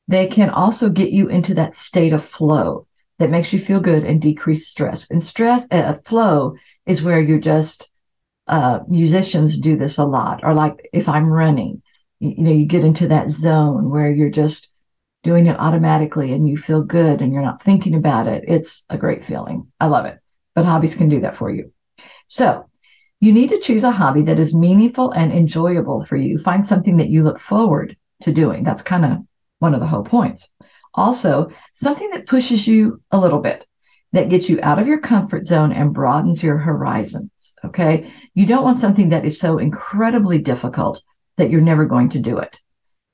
They 0.06 0.28
can 0.28 0.50
also 0.50 0.88
get 0.88 1.10
you 1.10 1.28
into 1.28 1.54
that 1.54 1.74
state 1.74 2.12
of 2.12 2.24
flow 2.24 2.86
that 3.18 3.30
makes 3.30 3.52
you 3.52 3.58
feel 3.58 3.80
good 3.80 4.04
and 4.04 4.20
decrease 4.20 4.68
stress. 4.68 5.10
And 5.10 5.24
stress, 5.24 5.66
uh, 5.70 5.94
flow 6.04 6.56
is 6.86 7.02
where 7.02 7.20
you're 7.20 7.40
just, 7.40 7.88
uh, 8.46 8.80
musicians 8.88 9.58
do 9.58 9.76
this 9.76 9.98
a 9.98 10.04
lot, 10.04 10.40
or 10.44 10.52
like 10.52 10.88
if 10.92 11.08
I'm 11.08 11.30
running, 11.30 11.82
you, 12.20 12.34
you 12.36 12.42
know, 12.42 12.50
you 12.52 12.66
get 12.66 12.84
into 12.84 13.08
that 13.08 13.30
zone 13.30 13.90
where 13.90 14.12
you're 14.12 14.30
just 14.30 14.68
doing 15.22 15.46
it 15.46 15.58
automatically 15.58 16.32
and 16.32 16.46
you 16.46 16.58
feel 16.58 16.82
good 16.82 17.22
and 17.22 17.32
you're 17.32 17.42
not 17.42 17.62
thinking 17.62 17.94
about 17.94 18.26
it, 18.26 18.44
it's 18.46 18.84
a 18.90 18.98
great 18.98 19.24
feeling. 19.24 19.72
I 19.80 19.86
love 19.86 20.04
it. 20.04 20.18
But 20.54 20.66
hobbies 20.66 20.94
can 20.94 21.08
do 21.08 21.22
that 21.22 21.36
for 21.36 21.50
you. 21.50 21.72
So 22.26 22.68
you 23.24 23.32
need 23.32 23.48
to 23.48 23.60
choose 23.60 23.84
a 23.84 23.90
hobby 23.90 24.20
that 24.22 24.38
is 24.38 24.52
meaningful 24.52 25.10
and 25.12 25.32
enjoyable 25.32 26.04
for 26.04 26.16
you. 26.16 26.36
Find 26.36 26.66
something 26.66 26.98
that 26.98 27.08
you 27.08 27.22
look 27.22 27.40
forward 27.40 27.96
to 28.22 28.32
doing. 28.32 28.64
That's 28.64 28.82
kind 28.82 29.04
of 29.04 29.18
one 29.60 29.72
of 29.72 29.80
the 29.80 29.86
whole 29.86 30.04
points. 30.04 30.48
Also, 30.92 31.50
something 31.72 32.10
that 32.10 32.26
pushes 32.26 32.66
you 32.68 33.00
a 33.10 33.18
little 33.18 33.40
bit, 33.40 33.66
that 34.12 34.28
gets 34.28 34.50
you 34.50 34.60
out 34.62 34.78
of 34.78 34.86
your 34.86 35.00
comfort 35.00 35.46
zone 35.46 35.72
and 35.72 35.94
broadens 35.94 36.42
your 36.42 36.58
horizons. 36.58 37.54
Okay. 37.64 38.12
You 38.34 38.44
don't 38.44 38.62
want 38.62 38.78
something 38.78 39.08
that 39.08 39.24
is 39.24 39.40
so 39.40 39.56
incredibly 39.56 40.38
difficult 40.38 41.02
that 41.38 41.50
you're 41.50 41.62
never 41.62 41.86
going 41.86 42.10
to 42.10 42.20
do 42.20 42.36
it. 42.38 42.60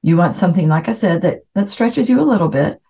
You 0.02 0.16
want 0.16 0.34
something, 0.34 0.66
like 0.66 0.88
I 0.88 0.92
said, 0.92 1.22
that 1.22 1.42
that 1.54 1.70
stretches 1.70 2.10
you 2.10 2.20
a 2.20 2.30
little 2.32 2.48
bit 2.48 2.80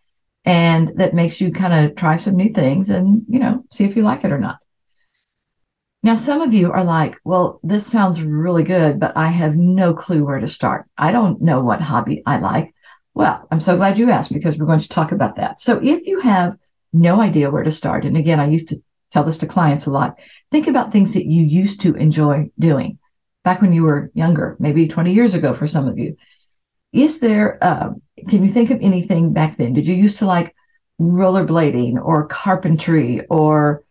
and 0.47 0.93
that 0.97 1.13
makes 1.13 1.39
you 1.39 1.53
kind 1.53 1.75
of 1.75 1.97
try 1.97 2.17
some 2.17 2.37
new 2.37 2.53
things 2.53 2.89
and, 2.89 3.25
you 3.29 3.39
know, 3.39 3.63
see 3.73 3.85
if 3.85 3.95
you 3.95 4.03
like 4.05 4.25
it 4.25 4.33
or 4.33 4.39
not. 4.39 4.57
Now, 6.03 6.17
some 6.17 6.41
of 6.41 6.55
you 6.55 6.73
are 6.73 6.85
like, 6.85 7.19
well, 7.25 7.61
this 7.63 7.87
sounds 7.87 8.23
really 8.23 8.63
good, 8.63 8.99
but 8.99 9.17
I 9.17 9.29
have 9.29 9.55
no 9.55 9.93
clue 9.93 10.25
where 10.25 10.41
to 10.41 10.49
start. 10.49 10.87
I 10.97 11.13
don't 11.13 11.43
know 11.43 11.61
what 11.61 11.83
hobby 11.83 12.23
I 12.25 12.39
like. 12.39 12.75
Well, 13.13 13.47
I'm 13.51 13.61
so 13.61 13.77
glad 13.77 13.99
you 13.99 14.11
asked 14.11 14.33
because 14.33 14.57
we're 14.57 14.67
going 14.67 14.81
to 14.81 14.89
talk 14.89 15.13
about 15.13 15.37
that. 15.37 15.61
So, 15.61 15.79
if 15.83 16.07
you 16.07 16.21
have 16.21 16.57
no 16.93 17.21
idea 17.21 17.51
where 17.51 17.65
to 17.65 17.71
start, 17.71 18.07
and 18.07 18.17
again, 18.17 18.41
I 18.41 18.49
used 18.49 18.69
to 18.71 18.83
tell 19.13 19.25
this 19.25 19.39
to 19.39 19.47
clients 19.47 19.87
a 19.87 19.91
lot, 19.91 20.19
think 20.51 20.69
about 20.69 20.91
things 20.91 21.13
that 21.15 21.27
you 21.27 21.43
used 21.43 21.83
to 21.83 21.95
enjoy 21.95 22.51
doing 22.59 22.99
back 23.45 23.61
when 23.61 23.73
you 23.73 23.83
were 23.83 24.11
younger, 24.15 24.57
maybe 24.59 24.89
20 24.89 25.13
years 25.13 25.35
ago 25.35 25.55
for 25.55 25.67
some 25.67 25.89
of 25.89 25.99
you. 25.99 26.17
Is 26.93 27.19
there, 27.19 27.59
uh, 27.63 27.91
can 28.29 28.45
you 28.45 28.51
think 28.51 28.71
of 28.71 28.81
anything 28.81 29.33
back 29.33 29.57
then? 29.57 29.75
Did 29.75 29.87
you 29.87 29.95
used 29.95 30.19
to 30.19 30.27
like 30.27 30.55
rollerblading 31.01 31.95
or 32.03 32.27
carpentry 32.27 33.25
or, 33.29 33.85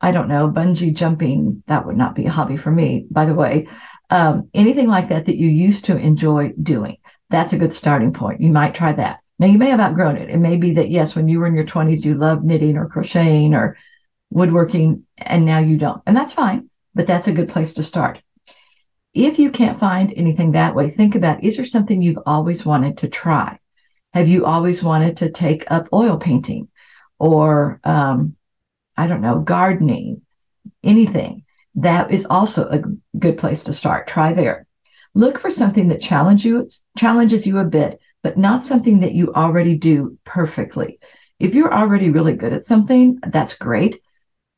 I 0.00 0.12
don't 0.12 0.28
know, 0.28 0.48
bungee 0.48 0.94
jumping? 0.94 1.62
That 1.66 1.86
would 1.86 1.96
not 1.96 2.14
be 2.14 2.26
a 2.26 2.30
hobby 2.30 2.56
for 2.56 2.70
me, 2.70 3.06
by 3.10 3.26
the 3.26 3.34
way. 3.34 3.68
Um, 4.10 4.48
anything 4.54 4.88
like 4.88 5.08
that 5.08 5.26
that 5.26 5.36
you 5.36 5.48
used 5.48 5.86
to 5.86 5.96
enjoy 5.96 6.52
doing. 6.62 6.98
That's 7.30 7.52
a 7.52 7.58
good 7.58 7.74
starting 7.74 8.12
point. 8.12 8.40
You 8.40 8.50
might 8.50 8.74
try 8.74 8.92
that. 8.92 9.20
Now, 9.38 9.46
you 9.46 9.58
may 9.58 9.70
have 9.70 9.80
outgrown 9.80 10.16
it. 10.16 10.30
It 10.30 10.38
may 10.38 10.56
be 10.56 10.74
that, 10.74 10.90
yes, 10.90 11.14
when 11.14 11.28
you 11.28 11.38
were 11.38 11.46
in 11.46 11.54
your 11.54 11.66
20s, 11.66 12.04
you 12.04 12.14
loved 12.14 12.44
knitting 12.44 12.76
or 12.76 12.88
crocheting 12.88 13.54
or 13.54 13.76
woodworking, 14.30 15.04
and 15.16 15.44
now 15.44 15.58
you 15.58 15.76
don't. 15.76 16.02
And 16.06 16.16
that's 16.16 16.32
fine, 16.32 16.70
but 16.94 17.06
that's 17.06 17.28
a 17.28 17.32
good 17.32 17.48
place 17.48 17.74
to 17.74 17.82
start. 17.82 18.20
If 19.14 19.38
you 19.38 19.50
can't 19.50 19.78
find 19.78 20.12
anything 20.16 20.52
that 20.52 20.74
way, 20.74 20.90
think 20.90 21.14
about 21.14 21.44
is 21.44 21.56
there 21.56 21.66
something 21.66 22.02
you've 22.02 22.18
always 22.26 22.64
wanted 22.64 22.98
to 22.98 23.08
try? 23.08 23.58
Have 24.12 24.28
you 24.28 24.44
always 24.44 24.82
wanted 24.82 25.18
to 25.18 25.30
take 25.30 25.64
up 25.70 25.88
oil 25.92 26.18
painting 26.18 26.68
or, 27.18 27.80
um, 27.84 28.36
I 28.98 29.06
don't 29.06 29.20
know, 29.20 29.38
gardening, 29.38 30.22
anything? 30.82 31.44
That 31.76 32.10
is 32.10 32.26
also 32.28 32.68
a 32.68 32.82
good 33.18 33.38
place 33.38 33.62
to 33.64 33.72
start. 33.72 34.08
Try 34.08 34.32
there. 34.34 34.66
Look 35.14 35.38
for 35.38 35.50
something 35.50 35.88
that 35.88 36.02
challenge 36.02 36.44
you, 36.44 36.68
challenges 36.98 37.46
you 37.46 37.58
a 37.58 37.64
bit, 37.64 38.00
but 38.22 38.36
not 38.36 38.64
something 38.64 39.00
that 39.00 39.12
you 39.12 39.32
already 39.32 39.76
do 39.76 40.18
perfectly. 40.24 40.98
If 41.38 41.54
you're 41.54 41.72
already 41.72 42.10
really 42.10 42.34
good 42.34 42.52
at 42.52 42.66
something, 42.66 43.20
that's 43.26 43.54
great, 43.54 44.02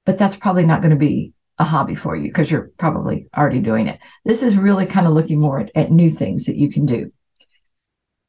but 0.06 0.18
that's 0.18 0.37
probably 0.37 0.64
not 0.64 0.80
going 0.80 0.90
to 0.90 0.97
be 0.97 1.35
a 1.59 1.64
hobby 1.64 1.94
for 1.94 2.16
you 2.16 2.28
because 2.28 2.50
you're 2.50 2.70
probably 2.78 3.28
already 3.37 3.61
doing 3.61 3.88
it. 3.88 4.00
This 4.25 4.42
is 4.42 4.56
really 4.56 4.87
kind 4.87 5.06
of 5.06 5.12
looking 5.12 5.38
more 5.38 5.61
at, 5.61 5.70
at 5.75 5.92
new 5.92 6.11
things 6.11 6.47
that 6.47 6.56
you 6.56 6.73
can 6.73 6.87
do. 6.87 7.12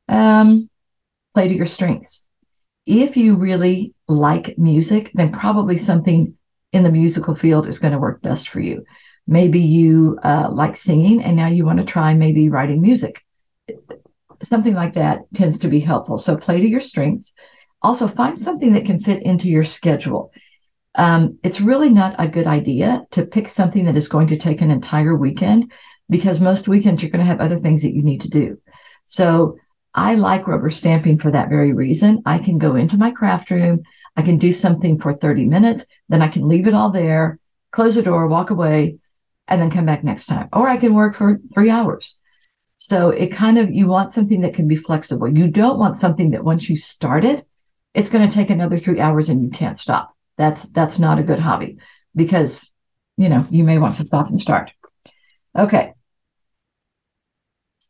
Um, 0.09 0.69
play 1.33 1.47
to 1.47 1.53
your 1.55 1.65
strengths. 1.65 2.25
If 2.85 3.17
you 3.17 3.35
really 3.35 3.93
like 4.07 4.57
music, 4.57 5.11
then 5.13 5.31
probably 5.31 5.77
something 5.77 6.35
in 6.73 6.83
the 6.83 6.91
musical 6.91 7.35
field 7.35 7.67
is 7.67 7.79
going 7.79 7.93
to 7.93 7.99
work 7.99 8.21
best 8.21 8.49
for 8.49 8.59
you. 8.59 8.83
Maybe 9.27 9.59
you 9.59 10.17
uh, 10.23 10.49
like 10.51 10.77
singing 10.77 11.21
and 11.21 11.35
now 11.35 11.47
you 11.47 11.65
want 11.65 11.79
to 11.79 11.85
try 11.85 12.13
maybe 12.13 12.49
writing 12.49 12.81
music. 12.81 13.23
Something 14.43 14.73
like 14.73 14.95
that 14.95 15.19
tends 15.35 15.59
to 15.59 15.67
be 15.67 15.79
helpful. 15.79 16.17
So 16.17 16.37
play 16.37 16.59
to 16.59 16.67
your 16.67 16.81
strengths. 16.81 17.33
Also, 17.83 18.07
find 18.07 18.39
something 18.39 18.73
that 18.73 18.85
can 18.85 18.99
fit 18.99 19.23
into 19.23 19.47
your 19.47 19.63
schedule 19.63 20.31
um, 20.95 21.39
it's 21.43 21.61
really 21.61 21.89
not 21.89 22.15
a 22.19 22.27
good 22.27 22.47
idea 22.47 23.05
to 23.11 23.25
pick 23.25 23.49
something 23.49 23.85
that 23.85 23.95
is 23.95 24.07
going 24.07 24.27
to 24.27 24.37
take 24.37 24.61
an 24.61 24.71
entire 24.71 25.15
weekend 25.15 25.71
because 26.09 26.39
most 26.39 26.67
weekends 26.67 27.01
you're 27.01 27.11
going 27.11 27.23
to 27.23 27.29
have 27.29 27.39
other 27.39 27.59
things 27.59 27.81
that 27.83 27.93
you 27.93 28.03
need 28.03 28.21
to 28.21 28.29
do. 28.29 28.57
So 29.05 29.57
I 29.93 30.15
like 30.15 30.47
rubber 30.47 30.69
stamping 30.69 31.19
for 31.19 31.31
that 31.31 31.49
very 31.49 31.73
reason. 31.73 32.21
I 32.25 32.39
can 32.39 32.57
go 32.57 32.75
into 32.75 32.97
my 32.97 33.11
craft 33.11 33.51
room, 33.51 33.83
I 34.15 34.21
can 34.21 34.37
do 34.37 34.53
something 34.53 34.99
for 34.99 35.13
30 35.13 35.45
minutes, 35.45 35.85
then 36.09 36.21
I 36.21 36.27
can 36.27 36.47
leave 36.47 36.67
it 36.67 36.73
all 36.73 36.91
there, 36.91 37.39
close 37.71 37.95
the 37.95 38.01
door, 38.01 38.27
walk 38.27 38.49
away, 38.49 38.97
and 39.47 39.61
then 39.61 39.69
come 39.69 39.85
back 39.85 40.03
next 40.03 40.27
time. 40.27 40.47
Or 40.53 40.69
I 40.69 40.77
can 40.77 40.93
work 40.93 41.15
for 41.15 41.39
three 41.53 41.69
hours. 41.69 42.17
So 42.77 43.09
it 43.09 43.33
kind 43.33 43.57
of, 43.57 43.69
you 43.69 43.87
want 43.87 44.11
something 44.11 44.41
that 44.41 44.53
can 44.53 44.67
be 44.67 44.75
flexible. 44.75 45.27
You 45.27 45.47
don't 45.47 45.77
want 45.77 45.97
something 45.97 46.31
that 46.31 46.43
once 46.43 46.69
you 46.69 46.77
start 46.77 47.25
it, 47.25 47.45
it's 47.93 48.09
going 48.09 48.27
to 48.27 48.33
take 48.33 48.49
another 48.49 48.77
three 48.77 48.99
hours 48.99 49.29
and 49.29 49.43
you 49.43 49.49
can't 49.49 49.77
stop. 49.77 50.15
That's 50.37 50.63
that's 50.63 50.97
not 50.97 51.19
a 51.19 51.23
good 51.23 51.39
hobby 51.39 51.77
because 52.15 52.71
you 53.17 53.29
know 53.29 53.45
you 53.49 53.63
may 53.63 53.77
want 53.77 53.97
to 53.97 54.05
stop 54.05 54.29
and 54.29 54.39
start. 54.39 54.71
Okay. 55.55 55.93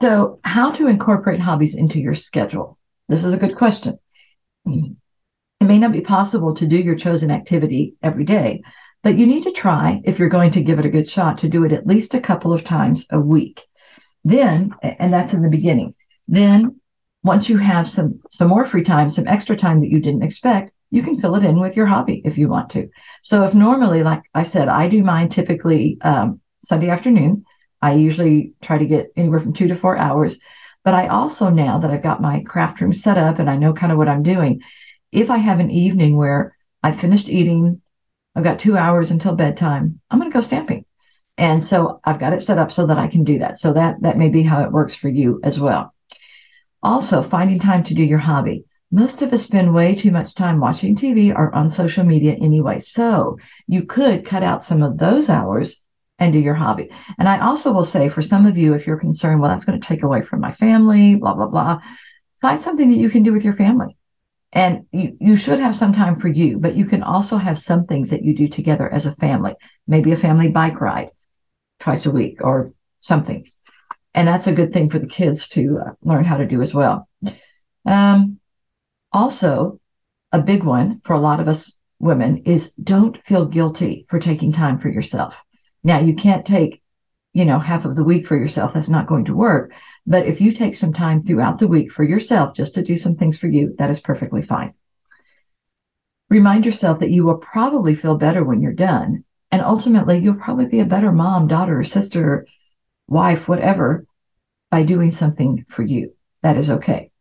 So, 0.01 0.39
how 0.43 0.71
to 0.71 0.87
incorporate 0.87 1.39
hobbies 1.39 1.75
into 1.75 1.99
your 1.99 2.15
schedule? 2.15 2.79
This 3.07 3.23
is 3.23 3.35
a 3.35 3.37
good 3.37 3.55
question. 3.55 3.99
It 4.65 4.95
may 5.59 5.77
not 5.77 5.91
be 5.91 6.01
possible 6.01 6.55
to 6.55 6.65
do 6.65 6.75
your 6.75 6.95
chosen 6.95 7.29
activity 7.29 7.93
every 8.01 8.23
day, 8.23 8.63
but 9.03 9.15
you 9.15 9.27
need 9.27 9.43
to 9.43 9.51
try, 9.51 10.01
if 10.03 10.17
you're 10.17 10.27
going 10.27 10.53
to 10.53 10.63
give 10.63 10.79
it 10.79 10.87
a 10.87 10.89
good 10.89 11.07
shot, 11.07 11.37
to 11.39 11.49
do 11.49 11.63
it 11.65 11.71
at 11.71 11.85
least 11.85 12.15
a 12.15 12.19
couple 12.19 12.51
of 12.51 12.63
times 12.63 13.05
a 13.11 13.19
week. 13.19 13.61
Then, 14.23 14.73
and 14.81 15.13
that's 15.13 15.33
in 15.33 15.43
the 15.43 15.49
beginning, 15.49 15.93
then 16.27 16.79
once 17.23 17.47
you 17.47 17.59
have 17.59 17.87
some 17.87 18.21
some 18.31 18.47
more 18.47 18.65
free 18.65 18.83
time, 18.83 19.11
some 19.11 19.27
extra 19.27 19.55
time 19.55 19.81
that 19.81 19.91
you 19.91 19.99
didn't 19.99 20.23
expect, 20.23 20.71
you 20.89 21.03
can 21.03 21.21
fill 21.21 21.35
it 21.35 21.45
in 21.45 21.59
with 21.59 21.75
your 21.75 21.85
hobby 21.85 22.23
if 22.25 22.39
you 22.39 22.47
want 22.47 22.71
to. 22.71 22.89
So 23.21 23.43
if 23.43 23.53
normally, 23.53 24.01
like 24.01 24.23
I 24.33 24.43
said, 24.43 24.67
I 24.67 24.87
do 24.87 25.03
mine 25.03 25.29
typically 25.29 25.99
um, 26.01 26.41
Sunday 26.63 26.89
afternoon. 26.89 27.45
I 27.81 27.93
usually 27.93 28.53
try 28.61 28.77
to 28.77 28.85
get 28.85 29.11
anywhere 29.15 29.39
from 29.39 29.53
two 29.53 29.67
to 29.67 29.75
four 29.75 29.97
hours. 29.97 30.39
But 30.83 30.93
I 30.93 31.07
also 31.07 31.49
now 31.49 31.79
that 31.79 31.91
I've 31.91 32.03
got 32.03 32.21
my 32.21 32.41
craft 32.41 32.81
room 32.81 32.93
set 32.93 33.17
up 33.17 33.39
and 33.39 33.49
I 33.49 33.57
know 33.57 33.73
kind 33.73 33.91
of 33.91 33.97
what 33.97 34.09
I'm 34.09 34.23
doing, 34.23 34.61
if 35.11 35.29
I 35.29 35.37
have 35.37 35.59
an 35.59 35.71
evening 35.71 36.17
where 36.17 36.55
I 36.81 36.91
finished 36.91 37.29
eating, 37.29 37.81
I've 38.35 38.43
got 38.43 38.59
two 38.59 38.77
hours 38.77 39.11
until 39.11 39.35
bedtime, 39.35 39.99
I'm 40.09 40.19
going 40.19 40.31
to 40.31 40.33
go 40.33 40.41
stamping. 40.41 40.85
And 41.37 41.65
so 41.65 41.99
I've 42.03 42.19
got 42.19 42.33
it 42.33 42.43
set 42.43 42.57
up 42.57 42.71
so 42.71 42.87
that 42.87 42.97
I 42.97 43.07
can 43.07 43.23
do 43.23 43.39
that. 43.39 43.59
So 43.59 43.73
that 43.73 44.01
that 44.01 44.17
may 44.17 44.29
be 44.29 44.43
how 44.43 44.63
it 44.63 44.71
works 44.71 44.95
for 44.95 45.09
you 45.09 45.39
as 45.43 45.59
well. 45.59 45.93
Also, 46.83 47.21
finding 47.21 47.59
time 47.59 47.83
to 47.85 47.93
do 47.93 48.03
your 48.03 48.19
hobby 48.19 48.65
most 48.91 49.21
of 49.21 49.31
us 49.31 49.43
spend 49.43 49.73
way 49.73 49.95
too 49.95 50.11
much 50.11 50.35
time 50.35 50.59
watching 50.59 50.95
TV 50.95 51.33
or 51.33 51.53
on 51.55 51.69
social 51.69 52.03
media 52.03 52.33
anyway. 52.33 52.79
So 52.79 53.37
you 53.67 53.83
could 53.83 54.25
cut 54.25 54.43
out 54.43 54.65
some 54.65 54.83
of 54.83 54.97
those 54.97 55.29
hours 55.29 55.80
and 56.21 56.31
do 56.31 56.39
your 56.39 56.53
hobby. 56.53 56.87
And 57.17 57.27
I 57.27 57.39
also 57.39 57.73
will 57.73 57.83
say 57.83 58.07
for 58.07 58.21
some 58.21 58.45
of 58.45 58.55
you, 58.55 58.75
if 58.75 58.85
you're 58.85 58.99
concerned, 58.99 59.41
well, 59.41 59.49
that's 59.49 59.65
going 59.65 59.81
to 59.81 59.85
take 59.85 60.03
away 60.03 60.21
from 60.21 60.39
my 60.39 60.51
family, 60.51 61.15
blah, 61.15 61.33
blah, 61.33 61.47
blah, 61.47 61.81
find 62.39 62.61
something 62.61 62.89
that 62.91 62.97
you 62.97 63.09
can 63.09 63.23
do 63.23 63.33
with 63.33 63.43
your 63.43 63.55
family. 63.55 63.97
And 64.53 64.85
you, 64.91 65.17
you 65.19 65.35
should 65.35 65.59
have 65.59 65.75
some 65.75 65.93
time 65.93 66.19
for 66.19 66.27
you, 66.27 66.59
but 66.59 66.75
you 66.75 66.85
can 66.85 67.01
also 67.01 67.37
have 67.37 67.57
some 67.57 67.87
things 67.87 68.11
that 68.11 68.23
you 68.23 68.35
do 68.35 68.47
together 68.47 68.87
as 68.87 69.07
a 69.07 69.15
family, 69.15 69.55
maybe 69.87 70.11
a 70.11 70.17
family 70.17 70.47
bike 70.47 70.79
ride 70.79 71.09
twice 71.79 72.05
a 72.05 72.11
week 72.11 72.37
or 72.41 72.71
something. 72.99 73.47
And 74.13 74.27
that's 74.27 74.45
a 74.45 74.53
good 74.53 74.73
thing 74.73 74.91
for 74.91 74.99
the 74.99 75.07
kids 75.07 75.49
to 75.49 75.79
uh, 75.79 75.91
learn 76.03 76.23
how 76.23 76.37
to 76.37 76.45
do 76.45 76.61
as 76.61 76.71
well. 76.71 77.09
Um, 77.85 78.39
also, 79.11 79.79
a 80.31 80.39
big 80.39 80.63
one 80.63 81.01
for 81.03 81.13
a 81.13 81.19
lot 81.19 81.39
of 81.39 81.47
us 81.47 81.75
women 81.97 82.43
is 82.45 82.71
don't 82.73 83.17
feel 83.25 83.47
guilty 83.47 84.05
for 84.07 84.19
taking 84.19 84.53
time 84.53 84.77
for 84.77 84.89
yourself. 84.89 85.41
Now, 85.83 85.99
you 85.99 86.15
can't 86.15 86.45
take, 86.45 86.81
you 87.33 87.45
know, 87.45 87.59
half 87.59 87.85
of 87.85 87.95
the 87.95 88.03
week 88.03 88.27
for 88.27 88.35
yourself. 88.35 88.73
That's 88.73 88.89
not 88.89 89.07
going 89.07 89.25
to 89.25 89.35
work. 89.35 89.73
But 90.05 90.25
if 90.25 90.41
you 90.41 90.51
take 90.51 90.75
some 90.75 90.93
time 90.93 91.21
throughout 91.21 91.59
the 91.59 91.67
week 91.67 91.91
for 91.91 92.03
yourself 92.03 92.55
just 92.55 92.75
to 92.75 92.83
do 92.83 92.97
some 92.97 93.15
things 93.15 93.37
for 93.37 93.47
you, 93.47 93.75
that 93.77 93.89
is 93.89 93.99
perfectly 93.99 94.41
fine. 94.41 94.73
Remind 96.29 96.65
yourself 96.65 96.99
that 96.99 97.11
you 97.11 97.25
will 97.25 97.37
probably 97.37 97.95
feel 97.95 98.15
better 98.15 98.43
when 98.43 98.61
you're 98.61 98.73
done. 98.73 99.23
And 99.51 99.61
ultimately, 99.61 100.19
you'll 100.19 100.35
probably 100.35 100.65
be 100.65 100.79
a 100.79 100.85
better 100.85 101.11
mom, 101.11 101.47
daughter, 101.47 101.83
sister, 101.83 102.47
wife, 103.07 103.49
whatever, 103.49 104.05
by 104.69 104.83
doing 104.83 105.11
something 105.11 105.65
for 105.67 105.83
you. 105.83 106.15
That 106.41 106.57
is 106.57 106.71
okay. 106.71 107.11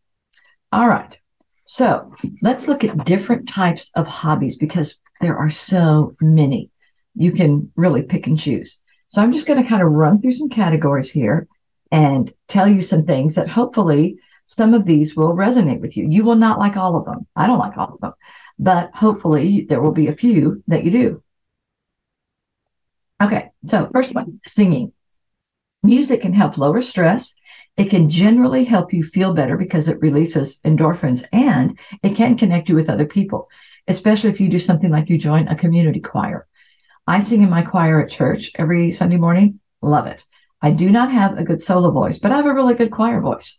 All 0.71 0.87
right. 0.87 1.19
So 1.67 2.15
let's 2.41 2.69
look 2.69 2.85
at 2.85 3.05
different 3.05 3.49
types 3.49 3.91
of 3.95 4.07
hobbies 4.07 4.57
because 4.57 4.97
there 5.21 5.37
are 5.37 5.51
so 5.51 6.15
many. 6.21 6.70
You 7.15 7.33
can 7.33 7.71
really 7.77 8.03
pick 8.03 8.27
and 8.27 8.39
choose. 8.39 8.79
So 9.09 9.21
I'm 9.21 9.33
just 9.33 9.47
going 9.47 9.63
to 9.63 9.69
kind 9.69 9.83
of 9.83 9.91
run 9.91 10.21
through 10.21 10.33
some 10.33 10.49
categories 10.49 11.11
here 11.11 11.49
and 11.91 12.33
tell 12.49 12.69
you 12.69 12.81
some 12.81 13.05
things 13.05 13.35
that 13.35 13.49
hopefully 13.49 14.17
some 14.47 14.75
of 14.75 14.85
these 14.85 15.17
will 15.17 15.35
resonate 15.35 15.81
with 15.81 15.97
you. 15.97 16.09
You 16.09 16.25
will 16.25 16.37
not 16.37 16.59
like 16.59 16.77
all 16.77 16.97
of 16.97 17.05
them. 17.05 17.27
I 17.37 17.47
don't 17.47 17.59
like 17.59 17.77
all 17.77 17.95
of 17.95 18.01
them, 18.01 18.13
but 18.59 18.91
hopefully 18.95 19.67
there 19.69 19.81
will 19.81 19.93
be 19.93 20.09
a 20.09 20.15
few 20.15 20.63
that 20.69 20.85
you 20.85 20.91
do. 20.91 21.23
Okay, 23.23 23.51
so 23.65 23.89
first 23.93 24.15
one 24.15 24.41
singing. 24.47 24.93
Music 25.83 26.23
can 26.23 26.35
help 26.35 26.59
lower 26.59 26.83
stress. 26.83 27.35
It 27.77 27.91
can 27.91 28.11
generally 28.11 28.65
help 28.65 28.93
you 28.93 29.03
feel 29.03 29.35
better 29.35 29.57
because 29.57 29.89
it 29.89 30.01
releases 30.01 30.59
endorphins 30.61 31.25
and 31.33 31.79
it 32.03 32.17
can 32.17 32.37
connect 32.37 32.69
you 32.69 32.75
with 32.75 32.91
other 32.91 33.07
people, 33.07 33.49
especially 33.89 34.31
if 34.31 34.41
you 34.41 34.49
do 34.49 34.59
something 34.59 34.91
like 34.91 35.09
you 35.09 35.19
join 35.19 35.49
a 35.49 35.57
community 35.57 36.01
choir. 36.01 36.47
I 37.11 37.19
sing 37.19 37.43
in 37.43 37.51
my 37.51 37.63
choir 37.63 38.01
at 38.01 38.09
church 38.09 38.53
every 38.55 38.93
Sunday 38.93 39.17
morning. 39.17 39.59
Love 39.83 40.07
it. 40.07 40.25
I 40.63 40.71
do 40.71 40.89
not 40.91 41.11
have 41.11 41.37
a 41.37 41.43
good 41.43 41.61
solo 41.61 41.91
voice, 41.91 42.21
but 42.21 42.31
I 42.31 42.37
have 42.37 42.47
a 42.47 42.55
really 42.55 42.75
good 42.75 42.93
choir 42.93 43.21
voice. 43.21 43.59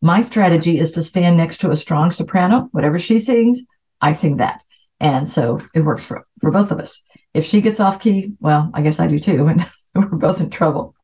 My 0.00 0.22
strategy 0.22 0.78
is 0.78 0.92
to 0.92 1.02
stand 1.02 1.36
next 1.36 1.58
to 1.58 1.72
a 1.72 1.76
strong 1.76 2.12
soprano. 2.12 2.68
Whatever 2.70 3.00
she 3.00 3.18
sings, 3.18 3.60
I 4.00 4.12
sing 4.12 4.36
that. 4.36 4.62
And 5.00 5.28
so 5.28 5.60
it 5.74 5.80
works 5.80 6.04
for, 6.04 6.28
for 6.40 6.52
both 6.52 6.70
of 6.70 6.78
us. 6.78 7.02
If 7.34 7.44
she 7.44 7.60
gets 7.60 7.80
off 7.80 8.00
key, 8.00 8.34
well, 8.38 8.70
I 8.72 8.82
guess 8.82 9.00
I 9.00 9.08
do 9.08 9.18
too, 9.18 9.48
and 9.48 9.66
we're 9.96 10.04
both 10.04 10.40
in 10.40 10.50
trouble. 10.50 10.94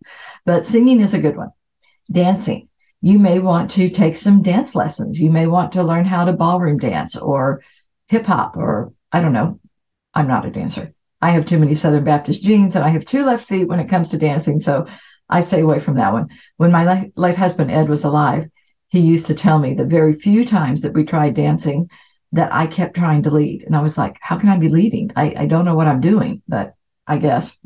But 0.46 0.66
singing 0.66 1.00
is 1.00 1.14
a 1.14 1.20
good 1.20 1.36
one. 1.36 1.50
Dancing. 2.12 2.68
You 3.00 3.18
may 3.18 3.40
want 3.40 3.72
to 3.72 3.90
take 3.90 4.14
some 4.14 4.42
dance 4.42 4.76
lessons. 4.76 5.18
You 5.18 5.32
may 5.32 5.48
want 5.48 5.72
to 5.72 5.82
learn 5.82 6.04
how 6.04 6.26
to 6.26 6.32
ballroom 6.32 6.78
dance 6.78 7.16
or 7.16 7.64
hip 8.06 8.24
hop 8.24 8.56
or 8.56 8.92
I 9.10 9.20
don't 9.20 9.32
know. 9.32 9.58
I'm 10.14 10.28
not 10.28 10.46
a 10.46 10.50
dancer. 10.52 10.94
I 11.20 11.30
have 11.30 11.46
too 11.46 11.58
many 11.58 11.74
Southern 11.74 12.04
Baptist 12.04 12.42
genes 12.42 12.76
and 12.76 12.84
I 12.84 12.88
have 12.88 13.04
two 13.04 13.24
left 13.24 13.46
feet 13.46 13.66
when 13.66 13.80
it 13.80 13.88
comes 13.88 14.10
to 14.10 14.18
dancing. 14.18 14.60
So 14.60 14.86
I 15.28 15.40
stay 15.40 15.60
away 15.60 15.80
from 15.80 15.96
that 15.96 16.12
one. 16.12 16.28
When 16.56 16.72
my 16.72 17.10
late 17.16 17.36
husband 17.36 17.70
Ed 17.70 17.88
was 17.88 18.04
alive, 18.04 18.48
he 18.88 19.00
used 19.00 19.26
to 19.26 19.34
tell 19.34 19.58
me 19.58 19.74
the 19.74 19.84
very 19.84 20.14
few 20.14 20.46
times 20.46 20.82
that 20.82 20.94
we 20.94 21.04
tried 21.04 21.34
dancing 21.34 21.90
that 22.32 22.52
I 22.52 22.66
kept 22.66 22.96
trying 22.96 23.22
to 23.24 23.30
lead. 23.30 23.64
And 23.64 23.74
I 23.74 23.82
was 23.82 23.98
like, 23.98 24.16
how 24.20 24.38
can 24.38 24.48
I 24.48 24.58
be 24.58 24.68
leading? 24.68 25.10
I, 25.16 25.34
I 25.36 25.46
don't 25.46 25.64
know 25.64 25.74
what 25.74 25.86
I'm 25.86 26.00
doing, 26.00 26.42
but 26.46 26.74
I 27.06 27.18
guess. 27.18 27.56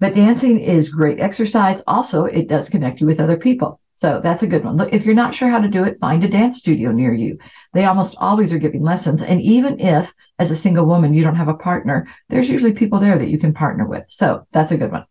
But 0.00 0.14
dancing 0.14 0.58
is 0.60 0.88
great 0.88 1.20
exercise. 1.20 1.82
Also, 1.86 2.24
it 2.24 2.48
does 2.48 2.68
connect 2.68 3.00
you 3.00 3.06
with 3.06 3.20
other 3.20 3.36
people. 3.36 3.80
So 4.02 4.20
that's 4.20 4.42
a 4.42 4.48
good 4.48 4.64
one. 4.64 4.76
Look, 4.76 4.92
if 4.92 5.04
you're 5.04 5.14
not 5.14 5.32
sure 5.32 5.48
how 5.48 5.60
to 5.60 5.68
do 5.68 5.84
it, 5.84 6.00
find 6.00 6.24
a 6.24 6.28
dance 6.28 6.58
studio 6.58 6.90
near 6.90 7.14
you. 7.14 7.38
They 7.72 7.84
almost 7.84 8.16
always 8.18 8.52
are 8.52 8.58
giving 8.58 8.82
lessons. 8.82 9.22
And 9.22 9.40
even 9.40 9.78
if, 9.78 10.12
as 10.40 10.50
a 10.50 10.56
single 10.56 10.86
woman, 10.86 11.14
you 11.14 11.22
don't 11.22 11.36
have 11.36 11.46
a 11.46 11.54
partner, 11.54 12.08
there's 12.28 12.48
usually 12.48 12.72
people 12.72 12.98
there 12.98 13.16
that 13.16 13.28
you 13.28 13.38
can 13.38 13.54
partner 13.54 13.86
with. 13.86 14.06
So 14.08 14.44
that's 14.50 14.72
a 14.72 14.76
good 14.76 14.90
one. 14.90 15.04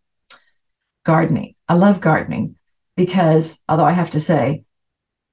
Gardening. 1.05 1.55
I 1.69 1.75
love 1.75 2.01
gardening 2.01 2.57
because, 2.97 3.61
although 3.69 3.85
I 3.85 3.93
have 3.93 4.11
to 4.11 4.19
say, 4.19 4.65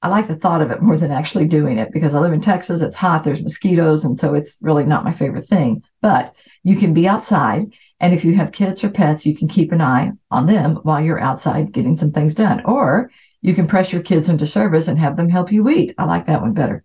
I 0.03 0.07
like 0.07 0.29
the 0.29 0.37
thought 0.37 0.63
of 0.63 0.71
it 0.71 0.81
more 0.81 0.97
than 0.97 1.11
actually 1.11 1.47
doing 1.47 1.79
it 1.79 1.93
because 1.93 2.15
I 2.15 2.21
live 2.21 2.33
in 2.33 2.41
Texas. 2.41 2.81
It's 2.81 2.95
hot. 2.95 3.25
There's 3.25 3.43
mosquitoes. 3.43 4.05
And 4.05 4.21
so 4.21 4.35
it's 4.35 4.57
really 4.61 4.85
not 4.85 5.03
my 5.05 5.13
favorite 5.13 5.49
thing. 5.49 5.83
But 6.01 6.33
you 6.63 6.77
can 6.77 6.95
be 6.95 7.09
outside. 7.09 7.73
And 7.99 8.15
if 8.15 8.25
you 8.25 8.37
have 8.37 8.53
kids 8.53 8.85
or 8.85 8.91
pets, 8.91 9.27
you 9.27 9.37
can 9.37 9.49
keep 9.49 9.73
an 9.73 9.81
eye 9.81 10.13
on 10.31 10.47
them 10.47 10.77
while 10.85 11.01
you're 11.01 11.19
outside 11.19 11.73
getting 11.73 11.97
some 11.97 12.13
things 12.13 12.37
done. 12.37 12.65
Or 12.65 13.11
you 13.41 13.55
can 13.55 13.69
press 13.69 13.93
your 13.93 14.03
kids 14.03 14.29
into 14.29 14.47
service 14.47 14.89
and 14.89 14.99
have 14.99 15.17
them 15.17 15.29
help 15.29 15.53
you 15.53 15.63
weed. 15.63 15.95
I 15.99 16.05
like 16.05 16.27
that 16.27 16.41
one 16.41 16.55
better. 16.55 16.85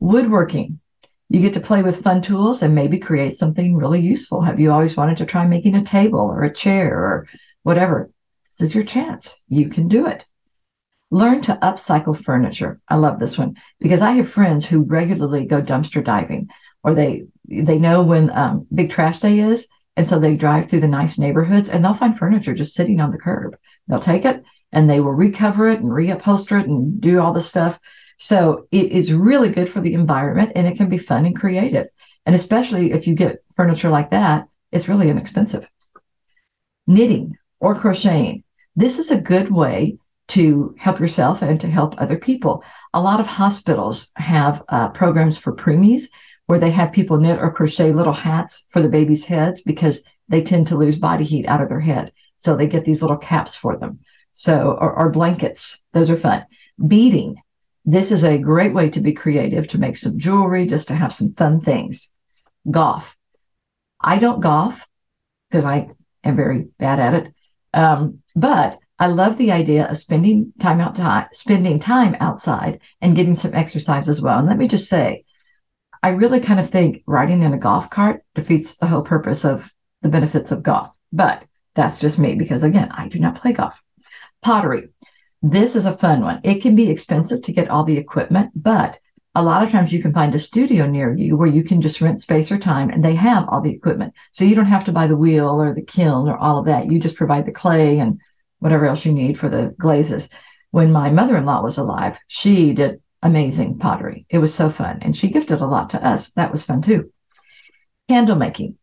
Woodworking. 0.00 0.80
You 1.30 1.40
get 1.40 1.54
to 1.54 1.60
play 1.60 1.82
with 1.82 2.02
fun 2.02 2.22
tools 2.22 2.62
and 2.62 2.74
maybe 2.74 2.98
create 2.98 3.36
something 3.36 3.74
really 3.74 4.00
useful. 4.00 4.42
Have 4.42 4.60
you 4.60 4.70
always 4.70 4.96
wanted 4.96 5.16
to 5.18 5.26
try 5.26 5.46
making 5.46 5.74
a 5.74 5.84
table 5.84 6.20
or 6.20 6.44
a 6.44 6.54
chair 6.54 6.96
or 6.96 7.26
whatever? 7.62 8.10
This 8.58 8.68
is 8.68 8.74
your 8.74 8.84
chance. 8.84 9.42
You 9.48 9.68
can 9.68 9.88
do 9.88 10.06
it. 10.06 10.24
Learn 11.10 11.40
to 11.42 11.58
upcycle 11.62 12.16
furniture. 12.16 12.80
I 12.88 12.96
love 12.96 13.18
this 13.18 13.38
one 13.38 13.56
because 13.80 14.02
I 14.02 14.12
have 14.12 14.30
friends 14.30 14.66
who 14.66 14.82
regularly 14.82 15.44
go 15.44 15.62
dumpster 15.62 16.04
diving 16.04 16.48
or 16.82 16.94
they 16.94 17.24
they 17.46 17.78
know 17.78 18.02
when 18.02 18.30
um, 18.30 18.66
big 18.74 18.90
trash 18.90 19.20
day 19.20 19.40
is 19.40 19.66
and 19.96 20.06
so 20.06 20.18
they 20.18 20.36
drive 20.36 20.68
through 20.68 20.80
the 20.80 20.88
nice 20.88 21.18
neighborhoods 21.18 21.68
and 21.68 21.84
they'll 21.84 21.94
find 21.94 22.18
furniture 22.18 22.54
just 22.54 22.74
sitting 22.74 23.00
on 23.00 23.12
the 23.12 23.18
curb. 23.18 23.56
They'll 23.86 24.00
take 24.00 24.24
it 24.24 24.42
and 24.74 24.88
they 24.88 25.00
will 25.00 25.12
recover 25.12 25.68
it 25.68 25.80
and 25.80 25.90
reupholster 25.90 26.60
it 26.60 26.66
and 26.66 27.00
do 27.00 27.20
all 27.20 27.32
the 27.32 27.42
stuff. 27.42 27.78
So 28.18 28.66
it 28.70 28.92
is 28.92 29.12
really 29.12 29.50
good 29.50 29.70
for 29.70 29.80
the 29.80 29.94
environment 29.94 30.52
and 30.54 30.66
it 30.66 30.76
can 30.76 30.88
be 30.88 30.98
fun 30.98 31.26
and 31.26 31.38
creative. 31.38 31.86
And 32.26 32.34
especially 32.34 32.92
if 32.92 33.06
you 33.06 33.14
get 33.14 33.44
furniture 33.56 33.90
like 33.90 34.10
that, 34.10 34.48
it's 34.72 34.88
really 34.88 35.08
inexpensive. 35.08 35.66
Knitting 36.86 37.36
or 37.60 37.74
crocheting. 37.74 38.44
This 38.76 38.98
is 38.98 39.10
a 39.10 39.16
good 39.16 39.52
way 39.52 39.98
to 40.28 40.74
help 40.78 41.00
yourself 41.00 41.42
and 41.42 41.60
to 41.60 41.68
help 41.68 41.94
other 41.98 42.16
people. 42.16 42.64
A 42.94 43.00
lot 43.00 43.20
of 43.20 43.26
hospitals 43.26 44.10
have 44.16 44.62
uh, 44.68 44.88
programs 44.88 45.36
for 45.36 45.54
preemies 45.54 46.04
where 46.46 46.58
they 46.58 46.70
have 46.70 46.92
people 46.92 47.18
knit 47.18 47.38
or 47.38 47.52
crochet 47.52 47.92
little 47.92 48.12
hats 48.12 48.66
for 48.70 48.82
the 48.82 48.88
baby's 48.88 49.24
heads 49.24 49.62
because 49.62 50.02
they 50.28 50.42
tend 50.42 50.68
to 50.68 50.76
lose 50.76 50.98
body 50.98 51.24
heat 51.24 51.46
out 51.46 51.62
of 51.62 51.68
their 51.68 51.80
head. 51.80 52.12
So 52.38 52.56
they 52.56 52.66
get 52.66 52.84
these 52.84 53.02
little 53.02 53.16
caps 53.16 53.54
for 53.54 53.76
them. 53.76 54.00
So, 54.34 54.76
or, 54.80 55.10
blankets. 55.10 55.80
Those 55.92 56.10
are 56.10 56.18
fun. 56.18 56.44
Beading. 56.86 57.36
This 57.84 58.10
is 58.10 58.24
a 58.24 58.38
great 58.38 58.74
way 58.74 58.90
to 58.90 59.00
be 59.00 59.12
creative, 59.12 59.68
to 59.68 59.78
make 59.78 59.96
some 59.96 60.18
jewelry, 60.18 60.66
just 60.66 60.88
to 60.88 60.94
have 60.94 61.14
some 61.14 61.34
fun 61.34 61.60
things. 61.60 62.10
Golf. 62.70 63.16
I 64.00 64.18
don't 64.18 64.40
golf 64.40 64.86
because 65.48 65.64
I 65.64 65.88
am 66.24 66.36
very 66.36 66.66
bad 66.78 66.98
at 66.98 67.14
it. 67.14 67.34
Um, 67.72 68.22
but 68.34 68.78
I 68.98 69.06
love 69.06 69.38
the 69.38 69.52
idea 69.52 69.86
of 69.86 69.98
spending 69.98 70.52
time 70.60 70.80
out 70.80 70.98
spending 71.34 71.78
time 71.78 72.16
outside 72.20 72.80
and 73.00 73.16
getting 73.16 73.36
some 73.36 73.54
exercise 73.54 74.08
as 74.08 74.20
well. 74.20 74.38
And 74.38 74.48
let 74.48 74.58
me 74.58 74.68
just 74.68 74.88
say, 74.88 75.24
I 76.02 76.10
really 76.10 76.40
kind 76.40 76.60
of 76.60 76.70
think 76.70 77.02
riding 77.06 77.42
in 77.42 77.54
a 77.54 77.58
golf 77.58 77.90
cart 77.90 78.24
defeats 78.34 78.74
the 78.74 78.86
whole 78.86 79.02
purpose 79.02 79.44
of 79.44 79.70
the 80.02 80.08
benefits 80.08 80.52
of 80.52 80.62
golf. 80.62 80.90
But 81.12 81.44
that's 81.74 81.98
just 81.98 82.18
me 82.18 82.34
because 82.34 82.62
again, 82.62 82.90
I 82.90 83.08
do 83.08 83.18
not 83.18 83.40
play 83.40 83.52
golf. 83.52 83.82
Pottery. 84.44 84.90
This 85.40 85.74
is 85.74 85.86
a 85.86 85.96
fun 85.96 86.20
one. 86.20 86.40
It 86.44 86.60
can 86.60 86.76
be 86.76 86.90
expensive 86.90 87.40
to 87.42 87.52
get 87.52 87.70
all 87.70 87.82
the 87.82 87.96
equipment, 87.96 88.50
but 88.54 88.98
a 89.34 89.42
lot 89.42 89.62
of 89.62 89.70
times 89.70 89.90
you 89.90 90.02
can 90.02 90.12
find 90.12 90.34
a 90.34 90.38
studio 90.38 90.86
near 90.86 91.16
you 91.16 91.34
where 91.34 91.48
you 91.48 91.64
can 91.64 91.80
just 91.80 92.02
rent 92.02 92.20
space 92.20 92.52
or 92.52 92.58
time 92.58 92.90
and 92.90 93.02
they 93.02 93.14
have 93.14 93.48
all 93.48 93.62
the 93.62 93.72
equipment. 93.72 94.12
So 94.32 94.44
you 94.44 94.54
don't 94.54 94.66
have 94.66 94.84
to 94.84 94.92
buy 94.92 95.06
the 95.06 95.16
wheel 95.16 95.48
or 95.48 95.74
the 95.74 95.80
kiln 95.80 96.28
or 96.28 96.36
all 96.36 96.58
of 96.58 96.66
that. 96.66 96.92
You 96.92 96.98
just 96.98 97.16
provide 97.16 97.46
the 97.46 97.52
clay 97.52 97.98
and 97.98 98.20
whatever 98.58 98.84
else 98.84 99.06
you 99.06 99.12
need 99.14 99.38
for 99.38 99.48
the 99.48 99.74
glazes. 99.78 100.28
When 100.72 100.92
my 100.92 101.10
mother 101.10 101.38
in 101.38 101.46
law 101.46 101.62
was 101.62 101.78
alive, 101.78 102.18
she 102.28 102.74
did 102.74 103.00
amazing 103.22 103.78
pottery. 103.78 104.26
It 104.28 104.38
was 104.38 104.54
so 104.54 104.68
fun. 104.68 104.98
And 105.00 105.16
she 105.16 105.30
gifted 105.30 105.62
a 105.62 105.66
lot 105.66 105.88
to 105.90 106.06
us. 106.06 106.32
That 106.32 106.52
was 106.52 106.62
fun 106.62 106.82
too. 106.82 107.10
Candle 108.08 108.36
making. 108.36 108.76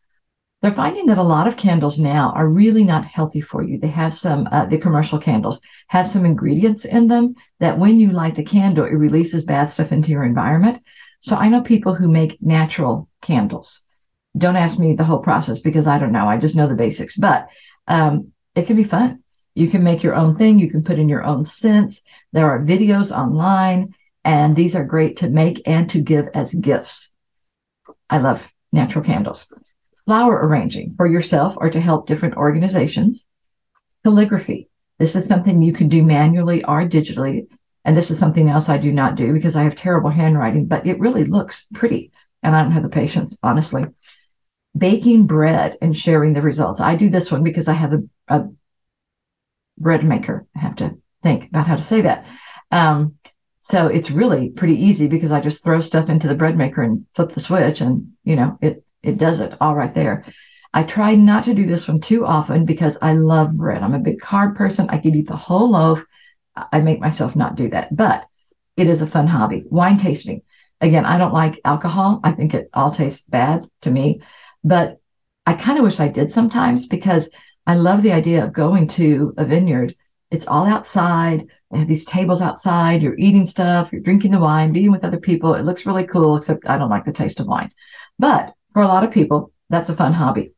They're 0.61 0.71
finding 0.71 1.07
that 1.07 1.17
a 1.17 1.23
lot 1.23 1.47
of 1.47 1.57
candles 1.57 1.97
now 1.97 2.31
are 2.35 2.47
really 2.47 2.83
not 2.83 3.05
healthy 3.05 3.41
for 3.41 3.63
you. 3.63 3.79
They 3.79 3.87
have 3.87 4.15
some, 4.15 4.47
uh, 4.51 4.65
the 4.67 4.77
commercial 4.77 5.17
candles 5.17 5.59
have 5.87 6.07
some 6.07 6.23
ingredients 6.23 6.85
in 6.85 7.07
them 7.07 7.35
that 7.59 7.79
when 7.79 7.99
you 7.99 8.11
light 8.11 8.35
the 8.35 8.43
candle, 8.43 8.85
it 8.85 8.91
releases 8.91 9.43
bad 9.43 9.71
stuff 9.71 9.91
into 9.91 10.09
your 10.09 10.23
environment. 10.23 10.83
So 11.21 11.35
I 11.35 11.49
know 11.49 11.61
people 11.61 11.95
who 11.95 12.07
make 12.07 12.37
natural 12.41 13.09
candles. 13.21 13.81
Don't 14.37 14.55
ask 14.55 14.77
me 14.77 14.93
the 14.93 15.03
whole 15.03 15.19
process 15.19 15.59
because 15.59 15.87
I 15.87 15.97
don't 15.97 16.11
know. 16.11 16.27
I 16.27 16.37
just 16.37 16.55
know 16.55 16.67
the 16.67 16.75
basics, 16.75 17.17
but 17.17 17.47
um, 17.87 18.31
it 18.55 18.67
can 18.67 18.75
be 18.75 18.83
fun. 18.83 19.23
You 19.55 19.67
can 19.67 19.83
make 19.83 20.03
your 20.03 20.15
own 20.15 20.37
thing. 20.37 20.59
You 20.59 20.69
can 20.69 20.83
put 20.83 20.99
in 20.99 21.09
your 21.09 21.23
own 21.23 21.43
scents. 21.43 22.01
There 22.33 22.49
are 22.49 22.63
videos 22.63 23.11
online, 23.11 23.95
and 24.23 24.55
these 24.55 24.75
are 24.75 24.85
great 24.85 25.17
to 25.17 25.29
make 25.29 25.61
and 25.65 25.89
to 25.89 25.99
give 25.99 26.27
as 26.33 26.53
gifts. 26.53 27.09
I 28.09 28.19
love 28.19 28.47
natural 28.71 29.03
candles. 29.03 29.45
Flower 30.05 30.35
arranging 30.35 30.95
for 30.95 31.07
yourself 31.07 31.55
or 31.57 31.69
to 31.69 31.79
help 31.79 32.07
different 32.07 32.35
organizations. 32.35 33.25
Calligraphy. 34.03 34.69
This 34.97 35.15
is 35.15 35.27
something 35.27 35.61
you 35.61 35.73
can 35.73 35.87
do 35.87 36.03
manually 36.03 36.63
or 36.63 36.87
digitally. 36.87 37.47
And 37.85 37.97
this 37.97 38.11
is 38.11 38.19
something 38.19 38.49
else 38.49 38.69
I 38.69 38.77
do 38.77 38.91
not 38.91 39.15
do 39.15 39.33
because 39.33 39.55
I 39.55 39.63
have 39.63 39.75
terrible 39.75 40.09
handwriting, 40.09 40.67
but 40.67 40.85
it 40.85 40.99
really 40.99 41.25
looks 41.25 41.65
pretty. 41.73 42.11
And 42.43 42.55
I 42.55 42.63
don't 42.63 42.71
have 42.71 42.83
the 42.83 42.89
patience, 42.89 43.37
honestly. 43.41 43.85
Baking 44.77 45.27
bread 45.27 45.77
and 45.81 45.97
sharing 45.97 46.33
the 46.33 46.41
results. 46.41 46.79
I 46.79 46.95
do 46.95 47.09
this 47.09 47.31
one 47.31 47.43
because 47.43 47.67
I 47.67 47.73
have 47.73 47.93
a, 47.93 47.99
a 48.27 48.49
bread 49.77 50.03
maker. 50.03 50.45
I 50.55 50.59
have 50.59 50.75
to 50.77 50.97
think 51.23 51.49
about 51.49 51.67
how 51.67 51.75
to 51.75 51.81
say 51.81 52.01
that. 52.01 52.25
Um, 52.71 53.15
so 53.59 53.87
it's 53.87 54.09
really 54.09 54.49
pretty 54.49 54.75
easy 54.75 55.07
because 55.07 55.31
I 55.31 55.39
just 55.39 55.63
throw 55.63 55.81
stuff 55.81 56.09
into 56.09 56.27
the 56.27 56.35
bread 56.35 56.57
maker 56.57 56.81
and 56.81 57.05
flip 57.15 57.33
the 57.33 57.39
switch 57.39 57.81
and, 57.81 58.13
you 58.23 58.35
know, 58.35 58.57
it, 58.61 58.83
it 59.03 59.17
does 59.17 59.39
it 59.39 59.53
all 59.61 59.75
right 59.75 59.93
there. 59.93 60.25
I 60.73 60.83
try 60.83 61.15
not 61.15 61.43
to 61.45 61.53
do 61.53 61.67
this 61.67 61.87
one 61.87 61.99
too 61.99 62.25
often 62.25 62.65
because 62.65 62.97
I 63.01 63.13
love 63.13 63.51
bread. 63.57 63.83
I'm 63.83 63.93
a 63.93 63.99
big 63.99 64.19
carb 64.21 64.55
person. 64.55 64.89
I 64.89 64.99
could 64.99 65.15
eat 65.15 65.27
the 65.27 65.35
whole 65.35 65.71
loaf. 65.71 66.05
I 66.55 66.79
make 66.79 66.99
myself 66.99 67.35
not 67.35 67.55
do 67.55 67.69
that, 67.69 67.95
but 67.95 68.25
it 68.77 68.87
is 68.87 69.01
a 69.01 69.07
fun 69.07 69.27
hobby. 69.27 69.65
Wine 69.69 69.97
tasting. 69.97 70.41
Again, 70.79 71.05
I 71.05 71.17
don't 71.17 71.33
like 71.33 71.59
alcohol. 71.65 72.21
I 72.23 72.31
think 72.31 72.53
it 72.53 72.69
all 72.73 72.93
tastes 72.93 73.23
bad 73.27 73.65
to 73.81 73.91
me, 73.91 74.21
but 74.63 74.99
I 75.45 75.53
kind 75.53 75.77
of 75.77 75.83
wish 75.83 75.99
I 75.99 76.07
did 76.07 76.31
sometimes 76.31 76.87
because 76.87 77.29
I 77.67 77.75
love 77.75 78.01
the 78.01 78.13
idea 78.13 78.43
of 78.43 78.53
going 78.53 78.87
to 78.89 79.33
a 79.37 79.45
vineyard 79.45 79.95
It's 80.31 80.47
all 80.47 80.65
outside. 80.65 81.45
They 81.69 81.79
have 81.79 81.87
these 81.87 82.05
tables 82.05 82.41
outside. 82.41 83.01
You're 83.01 83.17
eating 83.17 83.45
stuff, 83.45 83.91
you're 83.91 84.01
drinking 84.01 84.31
the 84.31 84.39
wine, 84.39 84.71
being 84.71 84.91
with 84.91 85.03
other 85.03 85.19
people. 85.19 85.53
It 85.55 85.65
looks 85.65 85.85
really 85.85 86.05
cool, 86.05 86.37
except 86.37 86.67
I 86.67 86.77
don't 86.77 86.89
like 86.89 87.05
the 87.05 87.11
taste 87.11 87.39
of 87.39 87.47
wine. 87.47 87.71
But 88.17 88.53
for 88.73 88.81
a 88.81 88.87
lot 88.87 89.03
of 89.03 89.11
people, 89.11 89.51
that's 89.69 89.89
a 89.89 89.95
fun 89.95 90.13
hobby. 90.13 90.53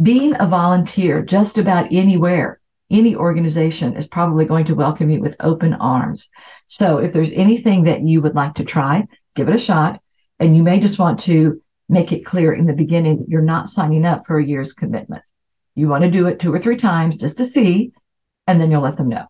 Being 0.00 0.34
a 0.40 0.46
volunteer 0.46 1.22
just 1.22 1.58
about 1.58 1.92
anywhere, 1.92 2.60
any 2.90 3.14
organization 3.16 3.96
is 3.96 4.06
probably 4.06 4.44
going 4.44 4.66
to 4.66 4.74
welcome 4.74 5.08
you 5.08 5.20
with 5.20 5.36
open 5.40 5.74
arms. 5.74 6.28
So 6.66 6.98
if 6.98 7.12
there's 7.12 7.32
anything 7.32 7.84
that 7.84 8.02
you 8.02 8.20
would 8.20 8.34
like 8.34 8.54
to 8.56 8.64
try, 8.64 9.06
give 9.34 9.48
it 9.48 9.54
a 9.54 9.58
shot. 9.58 10.00
And 10.38 10.56
you 10.56 10.62
may 10.62 10.80
just 10.80 10.98
want 10.98 11.20
to 11.20 11.62
make 11.88 12.12
it 12.12 12.26
clear 12.26 12.52
in 12.52 12.66
the 12.66 12.72
beginning 12.72 13.18
that 13.18 13.28
you're 13.28 13.42
not 13.42 13.68
signing 13.68 14.04
up 14.04 14.26
for 14.26 14.38
a 14.38 14.44
year's 14.44 14.72
commitment. 14.72 15.22
You 15.74 15.88
want 15.88 16.04
to 16.04 16.10
do 16.10 16.26
it 16.26 16.40
two 16.40 16.52
or 16.52 16.58
three 16.58 16.76
times 16.76 17.16
just 17.16 17.38
to 17.38 17.46
see, 17.46 17.92
and 18.46 18.60
then 18.60 18.70
you'll 18.70 18.82
let 18.82 18.96
them 18.96 19.08
know. 19.08 19.26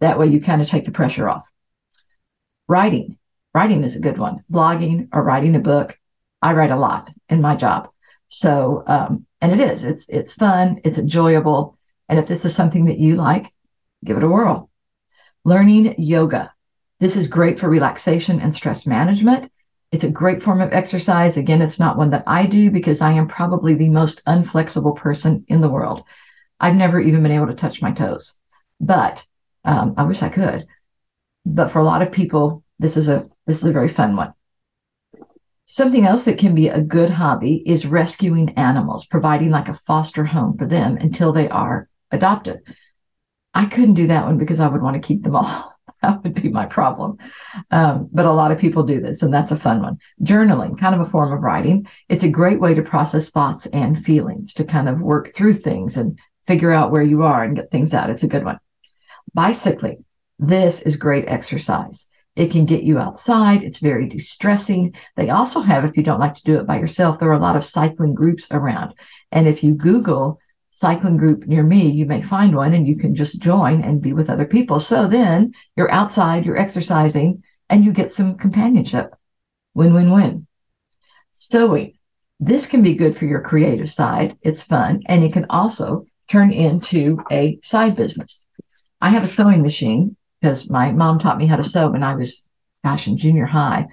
That 0.00 0.18
way 0.18 0.28
you 0.28 0.40
kind 0.40 0.62
of 0.62 0.68
take 0.68 0.84
the 0.84 0.92
pressure 0.92 1.28
off. 1.28 1.46
Writing. 2.68 3.18
Writing 3.54 3.82
is 3.84 3.96
a 3.96 4.00
good 4.00 4.18
one. 4.18 4.44
Blogging 4.50 5.08
or 5.12 5.22
writing 5.22 5.56
a 5.56 5.60
book. 5.60 5.98
I 6.40 6.52
write 6.52 6.70
a 6.70 6.76
lot 6.76 7.10
in 7.28 7.40
my 7.40 7.56
job. 7.56 7.88
So, 8.28 8.84
um, 8.86 9.26
and 9.40 9.52
it 9.52 9.60
is, 9.60 9.84
it's, 9.84 10.06
it's 10.08 10.34
fun. 10.34 10.80
It's 10.84 10.98
enjoyable. 10.98 11.78
And 12.08 12.18
if 12.18 12.26
this 12.28 12.44
is 12.44 12.54
something 12.54 12.86
that 12.86 12.98
you 12.98 13.16
like, 13.16 13.52
give 14.04 14.16
it 14.16 14.24
a 14.24 14.28
whirl. 14.28 14.70
Learning 15.44 15.94
yoga. 15.98 16.52
This 17.00 17.16
is 17.16 17.28
great 17.28 17.58
for 17.58 17.68
relaxation 17.68 18.40
and 18.40 18.54
stress 18.54 18.86
management. 18.86 19.50
It's 19.90 20.04
a 20.04 20.10
great 20.10 20.42
form 20.42 20.60
of 20.60 20.72
exercise. 20.72 21.36
Again, 21.36 21.62
it's 21.62 21.78
not 21.78 21.96
one 21.96 22.10
that 22.10 22.24
I 22.26 22.46
do 22.46 22.70
because 22.70 23.00
I 23.00 23.12
am 23.12 23.28
probably 23.28 23.74
the 23.74 23.88
most 23.88 24.22
unflexible 24.26 24.96
person 24.96 25.44
in 25.48 25.60
the 25.60 25.68
world. 25.70 26.02
I've 26.60 26.74
never 26.74 27.00
even 27.00 27.22
been 27.22 27.32
able 27.32 27.46
to 27.46 27.54
touch 27.54 27.80
my 27.80 27.92
toes, 27.92 28.34
but 28.80 29.24
um, 29.64 29.94
I 29.96 30.02
wish 30.04 30.22
I 30.22 30.28
could. 30.28 30.66
But 31.46 31.70
for 31.70 31.78
a 31.78 31.84
lot 31.84 32.02
of 32.02 32.12
people, 32.12 32.64
this 32.78 32.96
is 32.96 33.08
a 33.08 33.28
this 33.46 33.58
is 33.58 33.64
a 33.64 33.72
very 33.72 33.88
fun 33.88 34.16
one. 34.16 34.34
Something 35.70 36.06
else 36.06 36.24
that 36.24 36.38
can 36.38 36.54
be 36.54 36.68
a 36.68 36.80
good 36.80 37.10
hobby 37.10 37.62
is 37.66 37.84
rescuing 37.84 38.56
animals, 38.56 39.04
providing 39.04 39.50
like 39.50 39.68
a 39.68 39.78
foster 39.86 40.24
home 40.24 40.56
for 40.56 40.66
them 40.66 40.96
until 40.96 41.30
they 41.30 41.46
are 41.46 41.90
adopted. 42.10 42.60
I 43.52 43.66
couldn't 43.66 43.92
do 43.92 44.06
that 44.06 44.24
one 44.24 44.38
because 44.38 44.60
I 44.60 44.68
would 44.68 44.80
want 44.80 44.94
to 44.94 45.06
keep 45.06 45.22
them 45.22 45.36
all. 45.36 45.74
that 46.02 46.22
would 46.22 46.32
be 46.32 46.48
my 46.48 46.64
problem. 46.64 47.18
Um, 47.70 48.08
but 48.10 48.24
a 48.24 48.32
lot 48.32 48.50
of 48.50 48.58
people 48.58 48.82
do 48.82 48.98
this, 48.98 49.22
and 49.22 49.32
that's 49.32 49.52
a 49.52 49.58
fun 49.58 49.82
one. 49.82 49.98
Journaling, 50.22 50.80
kind 50.80 50.94
of 50.94 51.02
a 51.02 51.10
form 51.10 51.34
of 51.34 51.42
writing. 51.42 51.86
It's 52.08 52.24
a 52.24 52.30
great 52.30 52.60
way 52.60 52.72
to 52.72 52.82
process 52.82 53.28
thoughts 53.28 53.66
and 53.66 54.02
feelings, 54.02 54.54
to 54.54 54.64
kind 54.64 54.88
of 54.88 55.02
work 55.02 55.34
through 55.34 55.58
things 55.58 55.98
and 55.98 56.18
figure 56.46 56.72
out 56.72 56.92
where 56.92 57.02
you 57.02 57.24
are 57.24 57.44
and 57.44 57.54
get 57.54 57.70
things 57.70 57.92
out. 57.92 58.08
It's 58.08 58.22
a 58.22 58.28
good 58.28 58.44
one. 58.44 58.58
Bicycling. 59.34 60.06
This 60.38 60.80
is 60.80 60.96
great 60.96 61.26
exercise. 61.28 62.06
It 62.38 62.52
can 62.52 62.66
get 62.66 62.84
you 62.84 62.98
outside. 62.98 63.64
It's 63.64 63.80
very 63.80 64.08
distressing. 64.08 64.94
They 65.16 65.30
also 65.30 65.60
have, 65.60 65.84
if 65.84 65.96
you 65.96 66.04
don't 66.04 66.20
like 66.20 66.36
to 66.36 66.44
do 66.44 66.56
it 66.60 66.68
by 66.68 66.78
yourself, 66.78 67.18
there 67.18 67.28
are 67.30 67.32
a 67.32 67.38
lot 67.40 67.56
of 67.56 67.64
cycling 67.64 68.14
groups 68.14 68.46
around. 68.52 68.94
And 69.32 69.48
if 69.48 69.64
you 69.64 69.74
Google 69.74 70.38
cycling 70.70 71.16
group 71.16 71.48
near 71.48 71.64
me, 71.64 71.90
you 71.90 72.06
may 72.06 72.22
find 72.22 72.54
one 72.54 72.74
and 72.74 72.86
you 72.86 72.96
can 72.96 73.16
just 73.16 73.40
join 73.40 73.82
and 73.82 74.00
be 74.00 74.12
with 74.12 74.30
other 74.30 74.44
people. 74.46 74.78
So 74.78 75.08
then 75.08 75.52
you're 75.76 75.90
outside, 75.90 76.46
you're 76.46 76.56
exercising, 76.56 77.42
and 77.68 77.84
you 77.84 77.90
get 77.90 78.12
some 78.12 78.38
companionship. 78.38 79.12
Win 79.74 79.92
win 79.92 80.12
win. 80.12 80.46
Sewing. 81.34 81.94
This 82.38 82.66
can 82.66 82.84
be 82.84 82.94
good 82.94 83.16
for 83.16 83.24
your 83.24 83.40
creative 83.40 83.90
side. 83.90 84.36
It's 84.42 84.62
fun. 84.62 85.02
And 85.06 85.24
it 85.24 85.32
can 85.32 85.46
also 85.50 86.06
turn 86.30 86.52
into 86.52 87.18
a 87.32 87.58
side 87.64 87.96
business. 87.96 88.46
I 89.00 89.10
have 89.10 89.24
a 89.24 89.28
sewing 89.28 89.62
machine 89.62 90.16
because 90.40 90.68
my 90.68 90.92
mom 90.92 91.18
taught 91.18 91.38
me 91.38 91.46
how 91.46 91.56
to 91.56 91.64
sew 91.64 91.90
when 91.90 92.02
I 92.02 92.14
was, 92.14 92.42
gosh, 92.84 93.06
in 93.06 93.16
junior 93.16 93.46
high. 93.46 93.86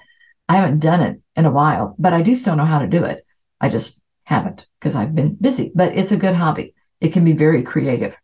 I 0.48 0.58
haven't 0.58 0.80
done 0.80 1.02
it 1.02 1.22
in 1.36 1.46
a 1.46 1.52
while, 1.52 1.96
but 1.98 2.14
I 2.14 2.22
do 2.22 2.36
still 2.36 2.56
know 2.56 2.66
how 2.66 2.80
to 2.80 2.88
do 2.88 3.04
it. 3.04 3.26
I 3.60 3.70
just 3.70 4.00
haven't 4.24 4.66
because 4.80 4.96
I've 4.96 5.16
been 5.16 5.36
busy, 5.36 5.72
but 5.74 5.96
it's 5.96 6.12
a 6.12 6.18
good 6.18 6.36
hobby. 6.36 6.74
It 7.02 7.14
can 7.14 7.24
be 7.24 7.34
very 7.34 7.64
creative. 7.64 8.16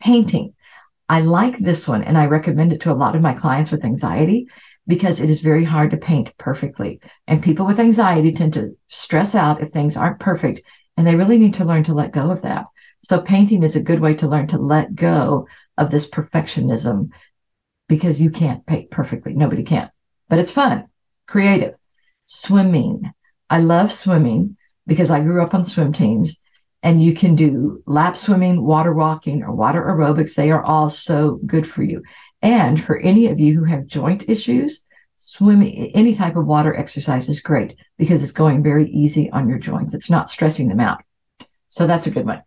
Painting. 0.00 0.54
I 1.08 1.20
like 1.20 1.58
this 1.58 1.86
one 1.86 2.02
and 2.02 2.18
I 2.18 2.26
recommend 2.26 2.72
it 2.72 2.80
to 2.82 2.92
a 2.92 2.94
lot 2.94 3.14
of 3.14 3.22
my 3.22 3.34
clients 3.34 3.70
with 3.70 3.84
anxiety 3.84 4.48
because 4.86 5.20
it 5.20 5.30
is 5.30 5.40
very 5.40 5.64
hard 5.64 5.90
to 5.90 5.96
paint 5.96 6.32
perfectly. 6.38 7.00
And 7.26 7.42
people 7.42 7.66
with 7.66 7.80
anxiety 7.80 8.32
tend 8.32 8.54
to 8.54 8.76
stress 8.88 9.34
out 9.34 9.62
if 9.62 9.70
things 9.70 9.96
aren't 9.96 10.20
perfect 10.20 10.62
and 10.96 11.06
they 11.06 11.14
really 11.14 11.38
need 11.38 11.54
to 11.54 11.64
learn 11.64 11.84
to 11.84 11.94
let 11.94 12.12
go 12.12 12.30
of 12.30 12.42
that. 12.42 12.66
So 13.00 13.20
painting 13.20 13.62
is 13.62 13.76
a 13.76 13.80
good 13.80 14.00
way 14.00 14.14
to 14.14 14.28
learn 14.28 14.48
to 14.48 14.58
let 14.58 14.94
go 14.94 15.46
of 15.78 15.90
this 15.90 16.08
perfectionism 16.08 17.10
because 17.88 18.20
you 18.20 18.30
can't 18.30 18.66
paint 18.66 18.90
perfectly. 18.90 19.34
Nobody 19.34 19.62
can, 19.62 19.90
but 20.28 20.38
it's 20.38 20.52
fun, 20.52 20.86
creative. 21.26 21.74
Swimming. 22.26 23.12
I 23.48 23.60
love 23.60 23.92
swimming 23.92 24.56
because 24.86 25.10
I 25.10 25.20
grew 25.20 25.42
up 25.42 25.54
on 25.54 25.64
swim 25.64 25.92
teams 25.92 26.40
and 26.82 27.02
you 27.02 27.14
can 27.14 27.36
do 27.36 27.82
lap 27.86 28.16
swimming, 28.16 28.64
water 28.64 28.92
walking, 28.92 29.42
or 29.42 29.52
water 29.52 29.82
aerobics. 29.82 30.34
They 30.34 30.50
are 30.50 30.62
all 30.62 30.90
so 30.90 31.40
good 31.46 31.68
for 31.68 31.82
you. 31.82 32.02
And 32.42 32.82
for 32.82 32.98
any 32.98 33.26
of 33.26 33.40
you 33.40 33.58
who 33.58 33.64
have 33.64 33.86
joint 33.86 34.28
issues, 34.28 34.82
swimming, 35.18 35.90
any 35.94 36.14
type 36.14 36.36
of 36.36 36.46
water 36.46 36.74
exercise 36.74 37.28
is 37.28 37.40
great 37.40 37.76
because 37.98 38.22
it's 38.22 38.32
going 38.32 38.62
very 38.62 38.88
easy 38.90 39.30
on 39.30 39.48
your 39.48 39.58
joints. 39.58 39.94
It's 39.94 40.10
not 40.10 40.30
stressing 40.30 40.68
them 40.68 40.80
out. 40.80 41.02
So 41.68 41.86
that's 41.86 42.06
a 42.06 42.10
good 42.10 42.26
one. 42.26 42.42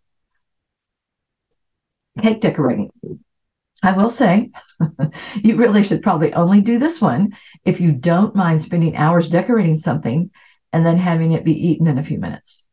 Cake 2.22 2.42
decorating. 2.42 2.92
I 3.82 3.94
will 3.94 4.10
say, 4.10 4.52
you 5.44 5.56
really 5.56 5.84
should 5.84 6.04
probably 6.04 6.34
only 6.34 6.62
do 6.62 6.80
this 6.80 7.00
one 7.00 7.38
if 7.64 7.80
you 7.80 7.92
don't 7.92 8.36
mind 8.36 8.64
spending 8.64 8.96
hours 8.96 9.30
decorating 9.30 9.78
something 9.78 10.32
and 10.74 10.86
then 10.86 10.98
having 10.98 11.32
it 11.32 11.46
be 11.46 11.68
eaten 11.68 11.88
in 11.88 11.98
a 11.98 12.04
few 12.04 12.20
minutes. 12.20 12.66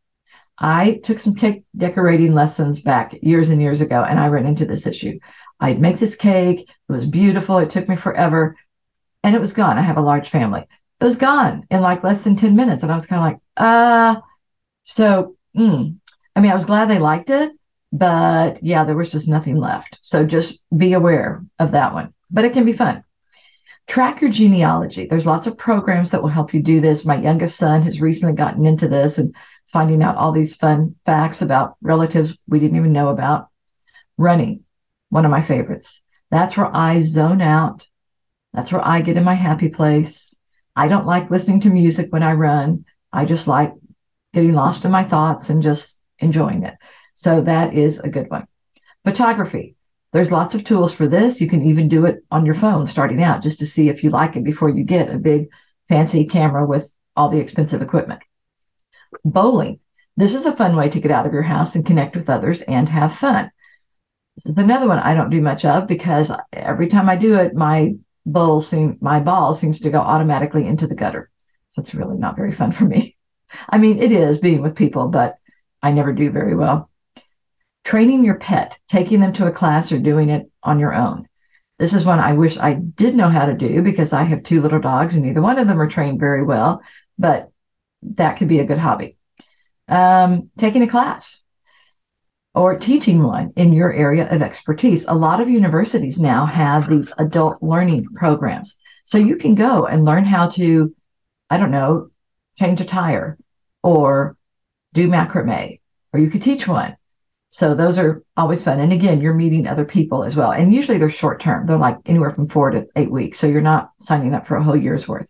I 0.59 1.01
took 1.05 1.21
some 1.21 1.35
cake 1.35 1.65
decorating 1.77 2.33
lessons 2.33 2.81
back 2.81 3.15
years 3.23 3.51
and 3.51 3.61
years 3.61 3.81
ago, 3.81 4.03
and 4.03 4.19
I 4.19 4.29
ran 4.29 4.47
into 4.47 4.65
this 4.65 4.87
issue. 4.87 5.19
I'd 5.61 5.81
make 5.81 5.99
this 5.99 6.17
cake, 6.17 6.61
it 6.61 6.93
was 6.93 7.07
beautiful, 7.07 7.59
it 7.59 7.71
took 7.71 7.89
me 7.89 7.97
forever, 7.97 8.57
and 9.23 9.35
it 9.35 9.41
was 9.41 9.53
gone. 9.53 9.77
I 9.77 9.83
have 9.83 9.99
a 9.99 10.03
large 10.03 10.31
family. 10.31 10.65
It 11.01 11.05
was 11.05 11.17
gone 11.17 11.67
in 11.71 11.83
like 11.83 12.03
less 12.03 12.23
than 12.23 12.37
10 12.37 12.57
minutes. 12.57 12.83
And 12.83 12.91
I 12.91 12.95
was 12.95 13.07
kind 13.07 13.21
of 13.21 13.33
like, 13.33 13.39
uh, 13.57 14.21
so, 14.85 15.37
mm. 15.57 15.97
I 16.35 16.41
mean, 16.41 16.51
I 16.51 16.55
was 16.55 16.65
glad 16.65 16.89
they 16.89 16.99
liked 16.99 17.29
it, 17.31 17.53
but 17.93 18.63
yeah, 18.63 18.85
there 18.85 18.97
was 18.97 19.13
just 19.13 19.29
nothing 19.29 19.57
left. 19.57 19.99
So 20.03 20.25
just 20.25 20.61
be 20.77 20.93
aware 20.93 21.45
of 21.59 21.73
that 21.73 21.93
one, 21.93 22.15
but 22.31 22.45
it 22.45 22.53
can 22.53 22.65
be 22.65 22.73
fun. 22.73 23.05
Track 23.87 24.21
your 24.21 24.31
genealogy. 24.31 25.07
There's 25.07 25.27
lots 25.27 25.47
of 25.47 25.57
programs 25.57 26.11
that 26.11 26.21
will 26.21 26.29
help 26.29 26.53
you 26.53 26.61
do 26.61 26.81
this. 26.81 27.05
My 27.05 27.17
youngest 27.17 27.57
son 27.57 27.83
has 27.83 28.01
recently 28.01 28.35
gotten 28.35 28.67
into 28.67 28.89
this 28.89 29.19
and 29.19 29.35
finding 29.73 30.03
out 30.03 30.17
all 30.17 30.33
these 30.33 30.57
fun 30.57 30.97
facts 31.07 31.41
about 31.41 31.77
relatives 31.81 32.37
we 32.49 32.59
didn't 32.59 32.77
even 32.77 32.93
know 32.93 33.11
about. 33.11 33.49
Running, 34.19 34.65
one 35.11 35.25
of 35.25 35.31
my 35.31 35.43
favorites. 35.43 36.01
That's 36.31 36.57
where 36.57 36.75
I 36.75 37.01
zone 37.01 37.41
out. 37.41 37.87
That's 38.53 38.73
where 38.73 38.85
I 38.85 39.03
get 39.03 39.17
in 39.17 39.25
my 39.25 39.35
happy 39.35 39.69
place. 39.69 40.35
I 40.75 40.89
don't 40.89 41.07
like 41.07 41.31
listening 41.31 41.61
to 41.61 41.71
music 41.71 42.09
when 42.11 42.23
I 42.23 42.33
run. 42.33 42.85
I 43.13 43.25
just 43.25 43.47
like 43.47 43.73
getting 44.35 44.53
lost 44.53 44.85
in 44.85 44.91
my 44.91 45.05
thoughts 45.05 45.49
and 45.49 45.63
just 45.63 45.99
enjoying 46.19 46.65
it. 46.65 46.75
So 47.17 47.41
that 47.43 47.75
is 47.75 47.99
a 47.99 48.09
good 48.09 48.31
one. 48.31 48.47
Photography. 49.05 49.75
There's 50.13 50.31
lots 50.31 50.55
of 50.55 50.65
tools 50.65 50.95
for 50.95 51.09
this. 51.09 51.41
You 51.41 51.49
can 51.49 51.63
even 51.63 51.89
do 51.89 52.07
it 52.07 52.25
on 52.31 52.47
your 52.47 52.55
phone 52.55 52.87
starting 52.87 53.23
out 53.23 53.43
just 53.43 53.59
to 53.59 53.67
see 53.67 53.89
if 53.89 54.05
you 54.05 54.11
like 54.11 54.37
it 54.37 54.45
before 54.45 54.69
you 54.69 54.85
get 54.85 55.13
a 55.13 55.19
big 55.19 55.49
fancy 55.89 56.25
camera 56.27 56.65
with 56.65 56.89
all 57.17 57.29
the 57.29 57.41
expensive 57.41 57.83
equipment. 57.83 58.21
Bowling. 59.25 59.81
This 60.17 60.35
is 60.35 60.47
a 60.47 60.57
fun 60.57 60.77
way 60.77 60.89
to 60.89 61.01
get 61.01 61.11
out 61.11 61.27
of 61.27 61.33
your 61.33 61.43
house 61.43 61.75
and 61.75 61.85
connect 61.85 62.17
with 62.17 62.31
others 62.31 62.63
and 62.63 62.89
have 62.89 63.17
fun. 63.17 63.51
This 64.37 64.47
is 64.47 64.57
another 64.57 64.89
one 64.89 64.99
I 64.99 65.15
don't 65.15 65.31
do 65.31 65.41
much 65.41 65.65
of 65.65 65.87
because 65.87 66.31
every 66.53 66.89
time 66.89 67.09
I 67.09 67.17
do 67.17 67.35
it, 67.37 67.55
my 67.55 67.95
bowl 68.25 68.61
seem 68.61 68.99
my 69.01 69.21
ball 69.21 69.55
seems 69.55 69.81
to 69.81 69.91
go 69.91 69.99
automatically 69.99 70.67
into 70.67 70.87
the 70.87 70.95
gutter. 70.95 71.31
So 71.71 71.81
it's 71.81 71.95
really 71.95 72.19
not 72.19 72.37
very 72.37 72.53
fun 72.53 72.73
for 72.73 72.85
me. 72.85 73.17
I 73.69 73.79
mean, 73.79 73.99
it 73.99 74.13
is 74.13 74.39
being 74.39 74.63
with 74.63 74.77
people, 74.77 75.09
but 75.09 75.37
I 75.83 75.93
never 75.93 76.13
do 76.13 76.31
very 76.31 76.55
well. 76.55 76.91
Training 77.87 78.25
your 78.25 78.35
pet, 78.35 78.81
taking 78.89 79.21
them 79.21 79.33
to 79.35 79.47
a 79.47 79.53
class 79.53 79.93
or 79.93 80.01
doing 80.01 80.29
it 80.29 80.51
on 80.65 80.81
your 80.81 80.93
own. 80.93 81.29
This 81.79 81.95
is 81.95 82.05
one 82.05 82.19
I 82.19 82.33
wish 82.33 82.59
I 82.59 82.75
did 82.75 83.15
know 83.15 83.29
how 83.29 83.47
to 83.47 83.55
do 83.55 83.81
because 83.81 84.13
I 84.13 84.25
have 84.25 84.43
two 84.43 84.61
little 84.61 84.81
dogs 84.81 85.15
and 85.15 85.25
neither 85.25 85.41
one 85.41 85.57
of 85.57 85.69
them 85.69 85.81
are 85.81 85.89
trained 85.89 86.19
very 86.19 86.43
well, 86.43 86.83
but 87.17 87.49
that 88.03 88.39
could 88.39 88.49
be 88.49 88.59
a 88.59 88.65
good 88.65 88.79
hobby. 88.79 89.17
Um, 89.87 90.51
taking 90.59 90.83
a 90.83 90.89
class 90.89 91.45
or 92.57 92.77
teaching 92.77 93.23
one 93.23 93.53
in 93.55 93.73
your 93.73 93.93
area 93.93 94.29
of 94.33 94.43
expertise. 94.43 95.05
A 95.07 95.15
lot 95.15 95.41
of 95.41 95.49
universities 95.49 96.19
now 96.19 96.45
have 96.45 96.91
these 96.91 97.13
adult 97.19 97.63
learning 97.63 98.07
programs. 98.17 98.75
So 99.05 99.17
you 99.17 99.37
can 99.37 99.55
go 99.55 99.87
and 99.87 100.05
learn 100.05 100.25
how 100.25 100.49
to, 100.49 100.93
I 101.51 101.57
don't 101.57 101.71
know, 101.71 102.09
change 102.59 102.81
a 102.81 102.85
tire 102.85 103.39
or 103.85 104.37
do 104.93 105.07
macrame, 105.07 105.79
or 106.13 106.19
you 106.19 106.31
could 106.31 106.43
teach 106.43 106.67
one. 106.67 106.97
So 107.51 107.75
those 107.75 107.99
are 107.99 108.23
always 108.37 108.63
fun. 108.63 108.81
And 108.81 108.93
again, 108.93 109.21
you're 109.21 109.35
meeting 109.35 109.67
other 109.67 109.85
people 109.85 110.25
as 110.25 110.37
well. 110.37 110.53
And 110.53 110.75
usually 110.75 110.99
they're 110.99 111.11
short 111.11 111.41
term. 111.41 111.67
They're 111.67 111.79
like 111.79 111.99
anywhere 112.05 112.31
from 112.33 112.49
four 112.49 112.71
to 112.71 112.87
eight 112.97 113.11
weeks. 113.11 113.39
So 113.39 113.47
you're 113.47 113.61
not 113.61 113.91
signing 114.01 114.35
up 114.35 114.47
for 114.47 114.57
a 114.57 114.63
whole 114.63 114.77
year's 114.77 115.09
worth. 115.09 115.29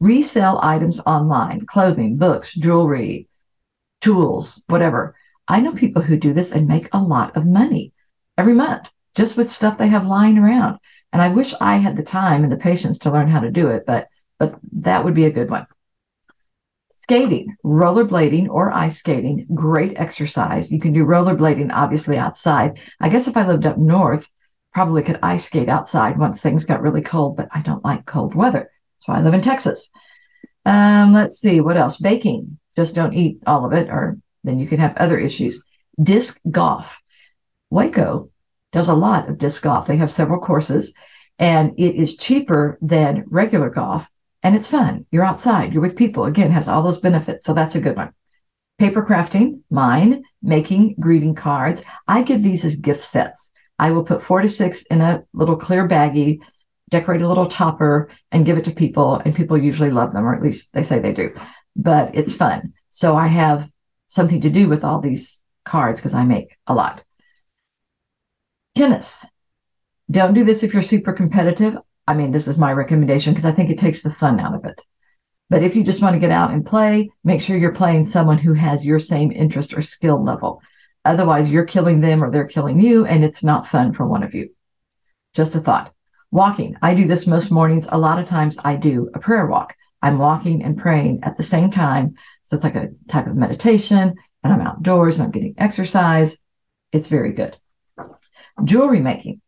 Resell 0.00 0.60
items 0.62 1.00
online, 1.00 1.64
clothing, 1.66 2.16
books, 2.16 2.52
jewelry, 2.54 3.28
tools, 4.00 4.60
whatever. 4.66 5.14
I 5.48 5.60
know 5.60 5.72
people 5.72 6.02
who 6.02 6.16
do 6.16 6.34
this 6.34 6.52
and 6.52 6.66
make 6.66 6.88
a 6.92 7.00
lot 7.00 7.36
of 7.36 7.46
money 7.46 7.92
every 8.36 8.54
month 8.54 8.88
just 9.14 9.36
with 9.36 9.50
stuff 9.50 9.78
they 9.78 9.88
have 9.88 10.06
lying 10.06 10.38
around. 10.38 10.78
And 11.12 11.20
I 11.20 11.28
wish 11.28 11.54
I 11.60 11.76
had 11.76 11.96
the 11.96 12.02
time 12.02 12.42
and 12.42 12.52
the 12.52 12.56
patience 12.56 12.98
to 12.98 13.10
learn 13.10 13.28
how 13.28 13.40
to 13.40 13.50
do 13.50 13.68
it, 13.68 13.84
but 13.86 14.08
but 14.38 14.58
that 14.72 15.04
would 15.04 15.14
be 15.14 15.26
a 15.26 15.30
good 15.30 15.50
one. 15.50 15.66
Skating, 17.02 17.56
rollerblading 17.64 18.48
or 18.48 18.70
ice 18.70 18.98
skating, 18.98 19.44
great 19.52 19.96
exercise. 19.96 20.70
You 20.70 20.78
can 20.78 20.92
do 20.92 21.04
rollerblading 21.04 21.72
obviously 21.72 22.16
outside. 22.16 22.78
I 23.00 23.08
guess 23.08 23.26
if 23.26 23.36
I 23.36 23.44
lived 23.44 23.66
up 23.66 23.76
north, 23.76 24.28
probably 24.72 25.02
could 25.02 25.18
ice 25.20 25.46
skate 25.46 25.68
outside 25.68 26.16
once 26.16 26.40
things 26.40 26.64
got 26.64 26.80
really 26.80 27.02
cold, 27.02 27.36
but 27.36 27.48
I 27.52 27.60
don't 27.62 27.84
like 27.84 28.06
cold 28.06 28.36
weather. 28.36 28.70
That's 28.70 29.08
why 29.08 29.18
I 29.18 29.22
live 29.22 29.34
in 29.34 29.42
Texas. 29.42 29.90
Um, 30.64 31.12
let's 31.12 31.40
see 31.40 31.60
what 31.60 31.76
else. 31.76 31.96
Baking, 31.96 32.58
just 32.76 32.94
don't 32.94 33.14
eat 33.14 33.38
all 33.48 33.64
of 33.64 33.72
it, 33.72 33.90
or 33.90 34.18
then 34.44 34.60
you 34.60 34.68
can 34.68 34.78
have 34.78 34.96
other 34.96 35.18
issues. 35.18 35.60
Disc 36.00 36.40
golf. 36.48 37.00
Waco 37.68 38.30
does 38.72 38.88
a 38.88 38.94
lot 38.94 39.28
of 39.28 39.38
disc 39.38 39.60
golf. 39.62 39.86
They 39.86 39.96
have 39.96 40.10
several 40.10 40.38
courses, 40.40 40.92
and 41.38 41.72
it 41.78 41.96
is 41.96 42.16
cheaper 42.16 42.78
than 42.80 43.24
regular 43.26 43.70
golf, 43.70 44.06
and 44.42 44.56
it's 44.56 44.68
fun. 44.68 45.06
You're 45.10 45.24
outside, 45.24 45.72
you're 45.72 45.82
with 45.82 45.96
people. 45.96 46.24
Again, 46.24 46.50
has 46.50 46.68
all 46.68 46.82
those 46.82 47.00
benefits. 47.00 47.46
So 47.46 47.54
that's 47.54 47.74
a 47.74 47.80
good 47.80 47.96
one. 47.96 48.12
Paper 48.78 49.04
crafting, 49.04 49.60
mine, 49.70 50.24
making 50.42 50.96
greeting 50.98 51.34
cards. 51.34 51.82
I 52.08 52.22
give 52.22 52.42
these 52.42 52.64
as 52.64 52.76
gift 52.76 53.04
sets. 53.04 53.50
I 53.78 53.92
will 53.92 54.04
put 54.04 54.22
four 54.22 54.40
to 54.40 54.48
six 54.48 54.82
in 54.84 55.00
a 55.00 55.22
little 55.32 55.56
clear 55.56 55.88
baggie, 55.88 56.40
decorate 56.90 57.22
a 57.22 57.28
little 57.28 57.48
topper, 57.48 58.10
and 58.30 58.44
give 58.44 58.58
it 58.58 58.64
to 58.64 58.72
people. 58.72 59.20
And 59.24 59.34
people 59.34 59.56
usually 59.56 59.90
love 59.90 60.12
them, 60.12 60.26
or 60.26 60.34
at 60.34 60.42
least 60.42 60.70
they 60.72 60.82
say 60.82 60.98
they 60.98 61.12
do. 61.12 61.34
But 61.76 62.14
it's 62.14 62.34
fun. 62.34 62.74
So 62.90 63.16
I 63.16 63.28
have 63.28 63.68
something 64.08 64.40
to 64.42 64.50
do 64.50 64.68
with 64.68 64.84
all 64.84 65.00
these 65.00 65.40
cards 65.64 66.00
because 66.00 66.14
I 66.14 66.24
make 66.24 66.56
a 66.66 66.74
lot. 66.74 67.04
Tennis. 68.76 69.24
Don't 70.10 70.34
do 70.34 70.44
this 70.44 70.62
if 70.62 70.74
you're 70.74 70.82
super 70.82 71.12
competitive. 71.12 71.76
I 72.06 72.14
mean, 72.14 72.32
this 72.32 72.48
is 72.48 72.58
my 72.58 72.72
recommendation 72.72 73.32
because 73.32 73.44
I 73.44 73.52
think 73.52 73.70
it 73.70 73.78
takes 73.78 74.02
the 74.02 74.12
fun 74.14 74.40
out 74.40 74.54
of 74.54 74.64
it. 74.64 74.80
But 75.50 75.62
if 75.62 75.76
you 75.76 75.84
just 75.84 76.00
want 76.00 76.14
to 76.14 76.20
get 76.20 76.30
out 76.30 76.50
and 76.50 76.64
play, 76.64 77.10
make 77.24 77.42
sure 77.42 77.56
you're 77.56 77.74
playing 77.74 78.04
someone 78.04 78.38
who 78.38 78.54
has 78.54 78.86
your 78.86 78.98
same 78.98 79.30
interest 79.30 79.74
or 79.74 79.82
skill 79.82 80.22
level. 80.24 80.62
Otherwise, 81.04 81.50
you're 81.50 81.66
killing 81.66 82.00
them 82.00 82.24
or 82.24 82.30
they're 82.30 82.46
killing 82.46 82.80
you, 82.80 83.04
and 83.04 83.22
it's 83.22 83.44
not 83.44 83.66
fun 83.66 83.92
for 83.92 84.06
one 84.06 84.22
of 84.22 84.34
you. 84.34 84.48
Just 85.34 85.54
a 85.54 85.60
thought. 85.60 85.92
Walking. 86.30 86.76
I 86.80 86.94
do 86.94 87.06
this 87.06 87.26
most 87.26 87.50
mornings. 87.50 87.86
A 87.90 87.98
lot 87.98 88.18
of 88.18 88.28
times 88.28 88.56
I 88.64 88.76
do 88.76 89.10
a 89.14 89.18
prayer 89.18 89.46
walk. 89.46 89.74
I'm 90.00 90.18
walking 90.18 90.64
and 90.64 90.78
praying 90.78 91.20
at 91.22 91.36
the 91.36 91.42
same 91.42 91.70
time. 91.70 92.14
So 92.44 92.56
it's 92.56 92.64
like 92.64 92.74
a 92.74 92.88
type 93.08 93.26
of 93.26 93.36
meditation, 93.36 94.14
and 94.42 94.52
I'm 94.52 94.62
outdoors 94.62 95.18
and 95.18 95.26
I'm 95.26 95.32
getting 95.32 95.54
exercise. 95.58 96.38
It's 96.92 97.08
very 97.08 97.32
good. 97.32 97.58
Jewelry 98.64 99.00
making. 99.00 99.41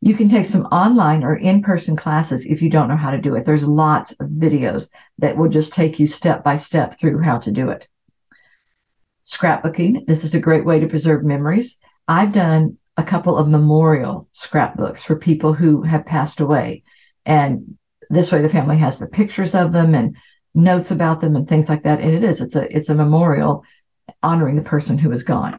You 0.00 0.14
can 0.16 0.28
take 0.28 0.46
some 0.46 0.64
online 0.66 1.24
or 1.24 1.36
in 1.36 1.62
person 1.62 1.96
classes 1.96 2.46
if 2.46 2.62
you 2.62 2.70
don't 2.70 2.88
know 2.88 2.96
how 2.96 3.10
to 3.10 3.20
do 3.20 3.34
it. 3.34 3.44
There's 3.44 3.66
lots 3.66 4.12
of 4.12 4.28
videos 4.28 4.88
that 5.18 5.36
will 5.36 5.48
just 5.48 5.72
take 5.72 5.98
you 5.98 6.06
step 6.06 6.44
by 6.44 6.56
step 6.56 6.98
through 6.98 7.20
how 7.22 7.38
to 7.38 7.50
do 7.50 7.70
it. 7.70 7.88
Scrapbooking. 9.26 10.06
This 10.06 10.24
is 10.24 10.34
a 10.34 10.40
great 10.40 10.64
way 10.64 10.80
to 10.80 10.88
preserve 10.88 11.24
memories. 11.24 11.78
I've 12.06 12.32
done 12.32 12.78
a 12.96 13.02
couple 13.02 13.36
of 13.36 13.48
memorial 13.48 14.28
scrapbooks 14.32 15.02
for 15.02 15.16
people 15.16 15.52
who 15.52 15.82
have 15.82 16.06
passed 16.06 16.40
away. 16.40 16.82
And 17.26 17.76
this 18.08 18.32
way 18.32 18.40
the 18.40 18.48
family 18.48 18.78
has 18.78 18.98
the 18.98 19.06
pictures 19.06 19.54
of 19.54 19.72
them 19.72 19.94
and 19.94 20.16
notes 20.54 20.90
about 20.90 21.20
them 21.20 21.36
and 21.36 21.48
things 21.48 21.68
like 21.68 21.82
that. 21.82 22.00
And 22.00 22.14
it 22.14 22.24
is, 22.24 22.40
it's 22.40 22.56
a 22.56 22.74
it's 22.74 22.88
a 22.88 22.94
memorial 22.94 23.64
honoring 24.22 24.56
the 24.56 24.62
person 24.62 24.96
who 24.96 25.12
is 25.12 25.22
gone. 25.22 25.58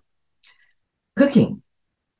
Cooking. 1.18 1.62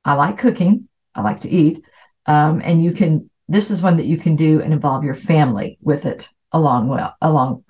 I 0.06 0.14
like 0.14 0.38
cooking. 0.38 0.88
I 1.16 1.22
like 1.22 1.42
to 1.42 1.50
eat. 1.50 1.84
Um, 2.30 2.62
and 2.64 2.84
you 2.84 2.92
can, 2.92 3.28
this 3.48 3.72
is 3.72 3.82
one 3.82 3.98
that 3.98 4.06
you 4.06 4.16
can 4.16 4.36
do 4.36 4.62
and 4.62 4.72
involve 4.72 5.04
your 5.04 5.16
family 5.16 5.80
with 5.82 6.06
it 6.06 6.28
along 6.52 6.88
well, 6.88 7.16
along, 7.22 7.64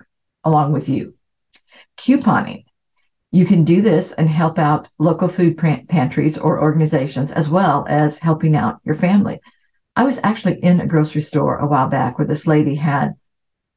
along 0.44 0.72
with 0.72 0.86
you. 0.86 1.14
Couponing. 1.98 2.64
You 3.30 3.46
can 3.46 3.64
do 3.64 3.80
this 3.80 4.12
and 4.12 4.28
help 4.28 4.58
out 4.58 4.90
local 4.98 5.28
food 5.28 5.56
pantries 5.56 6.36
or 6.36 6.60
organizations 6.60 7.32
as 7.32 7.48
well 7.48 7.86
as 7.88 8.18
helping 8.18 8.54
out 8.54 8.80
your 8.84 8.96
family. 8.96 9.40
I 9.96 10.04
was 10.04 10.20
actually 10.22 10.62
in 10.62 10.80
a 10.80 10.86
grocery 10.86 11.22
store 11.22 11.56
a 11.56 11.66
while 11.66 11.88
back 11.88 12.18
where 12.18 12.26
this 12.26 12.46
lady 12.46 12.74
had 12.74 13.14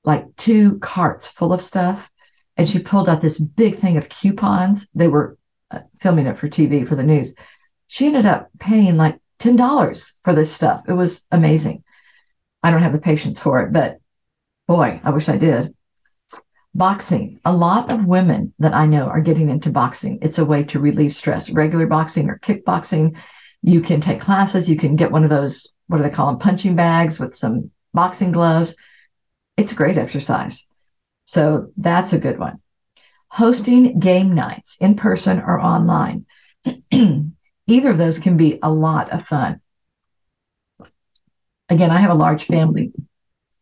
like 0.04 0.26
two 0.36 0.80
carts 0.80 1.28
full 1.28 1.54
of 1.54 1.62
stuff 1.62 2.10
and 2.58 2.68
she 2.68 2.80
pulled 2.80 3.08
out 3.08 3.22
this 3.22 3.40
big 3.40 3.78
thing 3.78 3.96
of 3.96 4.10
coupons. 4.10 4.86
They 4.94 5.08
were 5.08 5.38
uh, 5.72 5.80
filming 6.02 6.26
it 6.26 6.38
for 6.38 6.50
TV 6.50 6.86
for 6.86 6.98
the 6.98 7.04
news 7.04 7.34
she 7.94 8.08
ended 8.08 8.26
up 8.26 8.50
paying 8.60 8.98
like 8.98 9.20
$10 9.44 10.12
for 10.24 10.34
this 10.34 10.54
stuff. 10.54 10.84
It 10.88 10.94
was 10.94 11.26
amazing. 11.32 11.84
I 12.62 12.72
don't 12.72 12.82
have 12.82 12.94
the 12.94 13.00
patience 13.00 13.40
for 13.40 13.62
it, 13.62 13.74
but 13.74 13.98
boy, 14.68 15.02
I 15.04 15.10
wish 15.10 15.28
I 15.28 15.38
did. 15.38 15.76
Boxing. 16.74 17.40
A 17.44 17.54
lot 17.54 17.92
of 17.92 18.06
women 18.06 18.54
that 18.60 18.74
I 18.74 18.86
know 18.86 19.04
are 19.08 19.22
getting 19.22 19.50
into 19.50 19.70
boxing. 19.70 20.20
It's 20.22 20.38
a 20.38 20.46
way 20.46 20.64
to 20.66 20.80
relieve 20.80 21.14
stress. 21.14 21.50
Regular 21.50 21.88
boxing 21.88 22.30
or 22.30 22.40
kickboxing. 22.40 23.18
You 23.62 23.82
can 23.82 24.02
take 24.02 24.22
classes. 24.22 24.70
You 24.70 24.78
can 24.78 24.96
get 24.96 25.12
one 25.12 25.24
of 25.24 25.30
those, 25.30 25.68
what 25.88 25.98
do 25.98 26.04
they 26.04 26.10
call 26.10 26.28
them, 26.28 26.40
punching 26.40 26.76
bags 26.76 27.20
with 27.20 27.36
some 27.36 27.70
boxing 27.94 28.32
gloves. 28.32 28.76
It's 29.58 29.74
a 29.74 29.76
great 29.76 29.98
exercise. 29.98 30.66
So 31.26 31.72
that's 31.78 32.14
a 32.14 32.18
good 32.18 32.40
one. 32.40 32.60
Hosting 33.28 34.00
game 34.00 34.34
nights 34.34 34.78
in 34.80 34.96
person 34.96 35.40
or 35.40 35.60
online. 35.60 36.26
Either 37.68 37.92
of 37.92 37.98
those 37.98 38.20
can 38.20 38.38
be 38.38 38.60
a 38.62 38.72
lot 38.72 39.12
of 39.12 39.26
fun. 39.26 39.62
Again, 41.70 41.92
I 41.92 42.00
have 42.00 42.12
a 42.12 42.16
large 42.16 42.46
family 42.46 42.92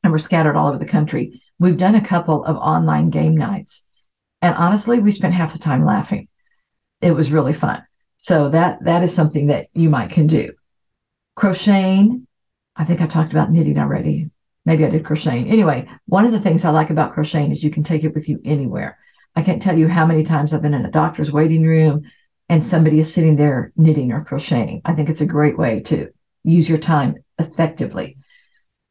and 0.03 0.11
we're 0.11 0.19
scattered 0.19 0.55
all 0.55 0.67
over 0.67 0.77
the 0.77 0.85
country. 0.85 1.41
We've 1.59 1.77
done 1.77 1.95
a 1.95 2.05
couple 2.05 2.43
of 2.43 2.57
online 2.57 3.09
game 3.09 3.37
nights. 3.37 3.83
And 4.41 4.55
honestly, 4.55 4.99
we 4.99 5.11
spent 5.11 5.33
half 5.33 5.53
the 5.53 5.59
time 5.59 5.85
laughing. 5.85 6.27
It 7.01 7.11
was 7.11 7.31
really 7.31 7.53
fun. 7.53 7.83
So 8.17 8.49
that 8.49 8.83
that 8.85 9.03
is 9.03 9.13
something 9.13 9.47
that 9.47 9.67
you 9.73 9.89
might 9.89 10.11
can 10.11 10.27
do. 10.27 10.53
Crocheting, 11.35 12.27
I 12.75 12.85
think 12.85 13.01
I 13.01 13.07
talked 13.07 13.31
about 13.31 13.51
knitting 13.51 13.77
already. 13.77 14.29
Maybe 14.65 14.85
I 14.85 14.89
did 14.89 15.05
crocheting. 15.05 15.47
Anyway, 15.47 15.87
one 16.05 16.25
of 16.25 16.31
the 16.31 16.39
things 16.39 16.65
I 16.65 16.69
like 16.69 16.89
about 16.89 17.13
crocheting 17.13 17.51
is 17.51 17.63
you 17.63 17.71
can 17.71 17.83
take 17.83 18.03
it 18.03 18.13
with 18.13 18.29
you 18.29 18.39
anywhere. 18.45 18.97
I 19.35 19.43
can't 19.43 19.61
tell 19.61 19.77
you 19.77 19.87
how 19.87 20.05
many 20.05 20.23
times 20.23 20.53
I've 20.53 20.61
been 20.61 20.73
in 20.73 20.85
a 20.85 20.91
doctor's 20.91 21.31
waiting 21.31 21.65
room 21.65 22.03
and 22.51 22.67
somebody 22.67 22.99
is 22.99 23.13
sitting 23.13 23.37
there 23.37 23.71
knitting 23.77 24.11
or 24.11 24.25
crocheting. 24.25 24.81
I 24.83 24.93
think 24.93 25.07
it's 25.07 25.21
a 25.21 25.25
great 25.25 25.57
way 25.57 25.79
to 25.83 26.09
use 26.43 26.67
your 26.67 26.79
time 26.79 27.15
effectively. 27.39 28.17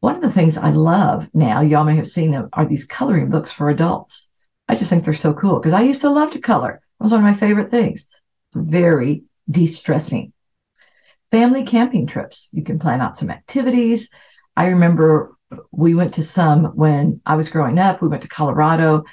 One 0.00 0.16
of 0.16 0.22
the 0.22 0.32
things 0.32 0.56
I 0.56 0.70
love 0.70 1.28
now, 1.34 1.60
y'all 1.60 1.84
may 1.84 1.96
have 1.96 2.10
seen 2.10 2.30
them, 2.30 2.48
are 2.54 2.64
these 2.64 2.86
coloring 2.86 3.28
books 3.28 3.52
for 3.52 3.68
adults. 3.68 4.30
I 4.66 4.76
just 4.76 4.88
think 4.88 5.04
they're 5.04 5.12
so 5.12 5.34
cool 5.34 5.58
because 5.58 5.74
I 5.74 5.82
used 5.82 6.00
to 6.00 6.08
love 6.08 6.30
to 6.30 6.38
color. 6.38 6.80
It 6.98 7.02
was 7.02 7.12
one 7.12 7.20
of 7.20 7.30
my 7.30 7.38
favorite 7.38 7.70
things. 7.70 8.06
Very 8.54 9.24
de 9.50 9.66
stressing. 9.66 10.32
Family 11.30 11.64
camping 11.64 12.06
trips. 12.06 12.48
You 12.52 12.64
can 12.64 12.78
plan 12.78 13.02
out 13.02 13.18
some 13.18 13.30
activities. 13.30 14.08
I 14.56 14.68
remember 14.68 15.36
we 15.70 15.94
went 15.94 16.14
to 16.14 16.22
some 16.22 16.64
when 16.76 17.20
I 17.26 17.36
was 17.36 17.50
growing 17.50 17.78
up. 17.78 18.00
We 18.00 18.08
went 18.08 18.22
to 18.22 18.28
Colorado. 18.28 19.04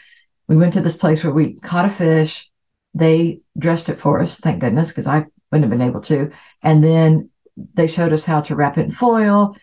We 0.48 0.56
went 0.56 0.74
to 0.76 0.82
this 0.82 0.96
place 0.96 1.22
where 1.22 1.34
we 1.34 1.60
caught 1.60 1.84
a 1.84 1.90
fish 1.90 2.50
they 2.98 3.42
dressed 3.58 3.90
it 3.90 4.00
for 4.00 4.20
us, 4.22 4.38
thank 4.38 4.62
goodness, 4.62 4.90
because 4.90 5.08
I 5.08 5.26
wouldn't 5.52 5.70
have 5.70 5.78
been 5.78 5.88
able 5.88 6.02
to. 6.02 6.32
And 6.62 6.84
then 6.84 7.30
they 7.74 7.88
showed 7.88 8.14
us 8.14 8.24
how 8.24 8.42
to 8.42 8.56
wrap 8.56 8.78
it 8.78 8.86
in 8.86 8.92
foil. 8.92 9.56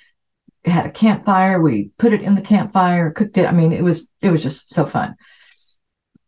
It 0.64 0.70
had 0.70 0.87
a 0.87 0.90
campfire. 0.90 1.61
We 1.61 1.90
put 1.99 2.12
it 2.12 2.23
in 2.23 2.35
the 2.35 2.40
campfire, 2.40 3.11
cooked 3.11 3.37
it. 3.37 3.47
I 3.47 3.53
mean, 3.53 3.73
it 3.73 3.83
was 3.83 4.09
it 4.23 4.31
was 4.31 4.42
just 4.42 4.73
so 4.73 4.87
fun. 4.87 5.16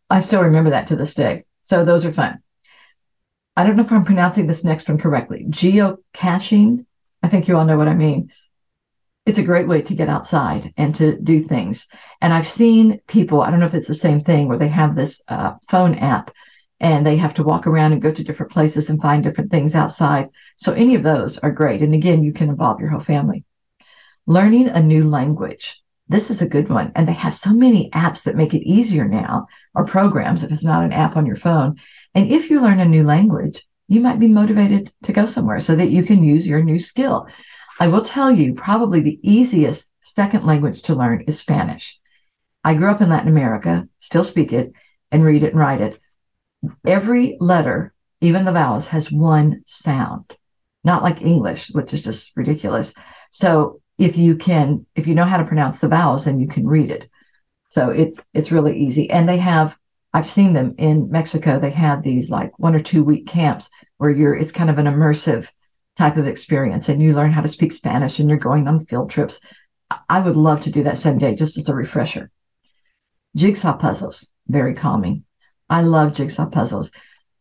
I 0.09 0.21
still 0.21 0.43
remember 0.43 0.69
that 0.69 0.87
to 0.87 0.95
this 0.95 1.13
day. 1.13 1.43
So 1.63 1.83
those 1.83 2.05
are 2.05 2.13
fun. 2.13 2.39
I 3.55 3.63
don't 3.63 3.75
know 3.75 3.83
if 3.83 3.91
I'm 3.91 4.05
pronouncing 4.05 4.47
this 4.47 4.63
next 4.63 4.87
one 4.87 4.99
correctly. 4.99 5.45
Geocaching. 5.49 6.85
I 7.23 7.27
think 7.27 7.47
you 7.47 7.57
all 7.57 7.65
know 7.65 7.77
what 7.77 7.87
I 7.87 7.95
mean. 7.95 8.31
It's 9.25 9.39
a 9.39 9.43
great 9.43 9.67
way 9.67 9.81
to 9.81 9.95
get 9.95 10.07
outside 10.07 10.73
and 10.77 10.95
to 10.95 11.19
do 11.19 11.43
things. 11.43 11.87
And 12.21 12.31
I've 12.31 12.47
seen 12.47 13.01
people, 13.07 13.41
I 13.41 13.49
don't 13.49 13.59
know 13.59 13.65
if 13.65 13.73
it's 13.73 13.87
the 13.87 13.93
same 13.95 14.21
thing, 14.21 14.47
where 14.47 14.59
they 14.59 14.69
have 14.69 14.95
this 14.95 15.21
uh, 15.27 15.55
phone 15.69 15.95
app 15.95 16.31
and 16.79 17.05
they 17.05 17.17
have 17.17 17.33
to 17.35 17.43
walk 17.43 17.65
around 17.65 17.93
and 17.93 18.01
go 18.01 18.11
to 18.11 18.23
different 18.23 18.51
places 18.51 18.89
and 18.89 19.01
find 19.01 19.23
different 19.23 19.51
things 19.51 19.75
outside. 19.75 20.29
So 20.57 20.73
any 20.73 20.95
of 20.95 21.03
those 21.03 21.37
are 21.39 21.51
great. 21.51 21.81
And 21.81 21.93
again, 21.93 22.23
you 22.23 22.33
can 22.33 22.49
involve 22.49 22.79
your 22.79 22.89
whole 22.89 22.99
family. 22.99 23.45
Learning 24.25 24.67
a 24.67 24.81
new 24.81 25.09
language. 25.09 25.81
This 26.09 26.29
is 26.29 26.41
a 26.41 26.47
good 26.47 26.69
one. 26.69 26.91
And 26.95 27.07
they 27.07 27.13
have 27.13 27.35
so 27.35 27.51
many 27.51 27.89
apps 27.91 28.23
that 28.23 28.35
make 28.35 28.53
it 28.53 28.67
easier 28.67 29.07
now, 29.07 29.47
or 29.73 29.85
programs 29.85 30.43
if 30.43 30.51
it's 30.51 30.63
not 30.63 30.83
an 30.83 30.93
app 30.93 31.17
on 31.17 31.25
your 31.25 31.35
phone. 31.35 31.77
And 32.13 32.31
if 32.31 32.49
you 32.49 32.61
learn 32.61 32.79
a 32.79 32.85
new 32.85 33.03
language, 33.03 33.65
you 33.87 33.99
might 34.01 34.19
be 34.19 34.27
motivated 34.27 34.91
to 35.05 35.13
go 35.13 35.25
somewhere 35.25 35.59
so 35.59 35.75
that 35.75 35.89
you 35.89 36.03
can 36.03 36.23
use 36.23 36.45
your 36.45 36.61
new 36.61 36.79
skill. 36.79 37.27
I 37.79 37.87
will 37.87 38.03
tell 38.03 38.31
you, 38.31 38.53
probably 38.53 39.01
the 39.01 39.19
easiest 39.23 39.89
second 40.01 40.45
language 40.45 40.83
to 40.83 40.95
learn 40.95 41.23
is 41.27 41.39
Spanish. 41.39 41.99
I 42.63 42.73
grew 42.73 42.89
up 42.89 43.01
in 43.01 43.09
Latin 43.09 43.29
America, 43.29 43.87
still 43.99 44.23
speak 44.23 44.51
it 44.51 44.71
and 45.11 45.23
read 45.23 45.43
it 45.43 45.51
and 45.51 45.59
write 45.59 45.81
it. 45.81 45.99
Every 46.85 47.37
letter, 47.39 47.93
even 48.21 48.45
the 48.45 48.51
vowels, 48.51 48.87
has 48.87 49.11
one 49.11 49.63
sound, 49.65 50.35
not 50.83 51.03
like 51.03 51.21
English, 51.21 51.69
which 51.71 51.93
is 51.93 52.03
just 52.03 52.31
ridiculous. 52.35 52.93
So 53.31 53.81
if 53.97 54.17
you 54.17 54.35
can, 54.35 54.85
if 54.95 55.07
you 55.07 55.15
know 55.15 55.25
how 55.25 55.37
to 55.37 55.45
pronounce 55.45 55.79
the 55.79 55.87
vowels, 55.87 56.25
then 56.25 56.39
you 56.39 56.47
can 56.47 56.67
read 56.67 56.91
it. 56.91 57.09
So 57.69 57.89
it's 57.89 58.25
it's 58.33 58.51
really 58.51 58.77
easy. 58.79 59.09
And 59.09 59.27
they 59.27 59.37
have 59.37 59.77
I've 60.13 60.29
seen 60.29 60.53
them 60.53 60.75
in 60.77 61.11
Mexico. 61.11 61.59
They 61.59 61.71
have 61.71 62.01
these 62.01 62.29
like 62.29 62.57
one 62.57 62.75
or 62.75 62.81
two 62.81 63.03
week 63.03 63.27
camps 63.27 63.69
where 63.97 64.09
you're 64.09 64.35
it's 64.35 64.51
kind 64.51 64.69
of 64.69 64.77
an 64.77 64.85
immersive 64.85 65.47
type 65.97 66.17
of 66.17 66.27
experience 66.27 66.89
and 66.89 67.01
you 67.01 67.13
learn 67.13 67.31
how 67.31 67.41
to 67.41 67.47
speak 67.47 67.73
Spanish 67.73 68.19
and 68.19 68.29
you're 68.29 68.37
going 68.37 68.67
on 68.67 68.85
field 68.85 69.09
trips. 69.09 69.39
I 70.09 70.19
would 70.19 70.35
love 70.35 70.61
to 70.61 70.71
do 70.71 70.83
that 70.83 70.97
someday 70.97 71.35
just 71.35 71.57
as 71.57 71.69
a 71.69 71.73
refresher. 71.73 72.29
Jigsaw 73.35 73.77
puzzles, 73.77 74.27
very 74.47 74.73
calming. 74.73 75.23
I 75.69 75.81
love 75.81 76.15
jigsaw 76.15 76.47
puzzles. 76.47 76.91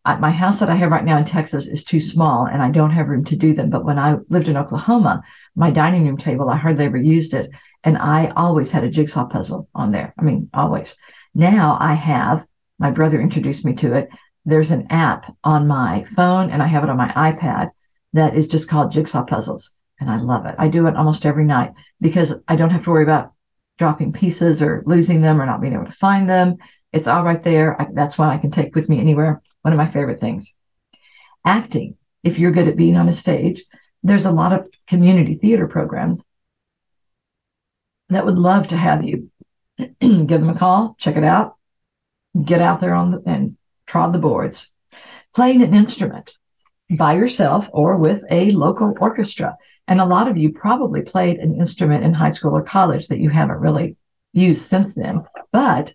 My 0.04 0.30
house 0.30 0.60
that 0.60 0.70
I 0.70 0.76
have 0.76 0.92
right 0.92 1.04
now 1.04 1.18
in 1.18 1.24
Texas 1.24 1.66
is 1.66 1.82
too 1.82 2.00
small 2.00 2.46
and 2.46 2.62
I 2.62 2.70
don't 2.70 2.92
have 2.92 3.08
room 3.08 3.24
to 3.24 3.36
do 3.36 3.54
them. 3.54 3.70
But 3.70 3.84
when 3.84 3.98
I 3.98 4.18
lived 4.28 4.46
in 4.46 4.56
Oklahoma, 4.56 5.22
my 5.56 5.72
dining 5.72 6.06
room 6.06 6.16
table, 6.16 6.48
I 6.48 6.56
hardly 6.56 6.84
ever 6.84 6.96
used 6.96 7.34
it. 7.34 7.50
And 7.82 7.98
I 7.98 8.32
always 8.36 8.70
had 8.70 8.84
a 8.84 8.90
jigsaw 8.90 9.26
puzzle 9.26 9.68
on 9.74 9.90
there. 9.90 10.14
I 10.16 10.22
mean, 10.22 10.48
always. 10.54 10.94
Now 11.34 11.76
I 11.80 11.94
have, 11.94 12.46
my 12.78 12.92
brother 12.92 13.20
introduced 13.20 13.64
me 13.64 13.74
to 13.76 13.94
it. 13.94 14.08
There's 14.44 14.70
an 14.70 14.86
app 14.90 15.34
on 15.42 15.66
my 15.66 16.04
phone 16.14 16.50
and 16.50 16.62
I 16.62 16.66
have 16.68 16.84
it 16.84 16.90
on 16.90 16.96
my 16.96 17.08
iPad 17.08 17.70
that 18.12 18.36
is 18.36 18.46
just 18.46 18.68
called 18.68 18.92
Jigsaw 18.92 19.24
Puzzles. 19.24 19.72
And 19.98 20.08
I 20.08 20.20
love 20.20 20.46
it. 20.46 20.54
I 20.56 20.68
do 20.68 20.86
it 20.86 20.94
almost 20.94 21.26
every 21.26 21.44
night 21.44 21.72
because 22.00 22.32
I 22.46 22.54
don't 22.54 22.70
have 22.70 22.84
to 22.84 22.90
worry 22.90 23.02
about 23.02 23.32
dropping 23.78 24.12
pieces 24.12 24.62
or 24.62 24.84
losing 24.86 25.20
them 25.20 25.40
or 25.40 25.46
not 25.46 25.60
being 25.60 25.74
able 25.74 25.86
to 25.86 25.92
find 25.92 26.28
them. 26.28 26.58
It's 26.96 27.08
all 27.08 27.22
right 27.22 27.42
there. 27.42 27.80
I, 27.80 27.88
that's 27.92 28.16
why 28.16 28.32
I 28.32 28.38
can 28.38 28.50
take 28.50 28.74
with 28.74 28.88
me 28.88 28.98
anywhere. 28.98 29.42
One 29.60 29.74
of 29.74 29.76
my 29.76 29.86
favorite 29.86 30.18
things. 30.18 30.54
Acting. 31.44 31.96
If 32.24 32.38
you're 32.38 32.52
good 32.52 32.68
at 32.68 32.76
being 32.76 32.96
on 32.96 33.10
a 33.10 33.12
stage, 33.12 33.64
there's 34.02 34.24
a 34.24 34.30
lot 34.30 34.54
of 34.54 34.66
community 34.88 35.34
theater 35.34 35.68
programs 35.68 36.22
that 38.08 38.24
would 38.24 38.38
love 38.38 38.68
to 38.68 38.78
have 38.78 39.04
you 39.04 39.30
give 40.00 40.28
them 40.28 40.48
a 40.48 40.58
call, 40.58 40.96
check 40.98 41.16
it 41.16 41.24
out, 41.24 41.56
get 42.42 42.62
out 42.62 42.80
there 42.80 42.94
on 42.94 43.10
the, 43.10 43.22
and 43.26 43.58
trod 43.86 44.14
the 44.14 44.18
boards. 44.18 44.68
Playing 45.34 45.60
an 45.62 45.74
instrument 45.74 46.34
by 46.96 47.14
yourself 47.14 47.68
or 47.74 47.98
with 47.98 48.22
a 48.30 48.52
local 48.52 48.94
orchestra. 49.00 49.54
And 49.86 50.00
a 50.00 50.06
lot 50.06 50.28
of 50.28 50.38
you 50.38 50.50
probably 50.50 51.02
played 51.02 51.40
an 51.40 51.60
instrument 51.60 52.04
in 52.04 52.14
high 52.14 52.30
school 52.30 52.56
or 52.56 52.62
college 52.62 53.08
that 53.08 53.18
you 53.18 53.28
haven't 53.28 53.58
really 53.58 53.96
used 54.32 54.62
since 54.62 54.94
then. 54.94 55.24
But 55.52 55.92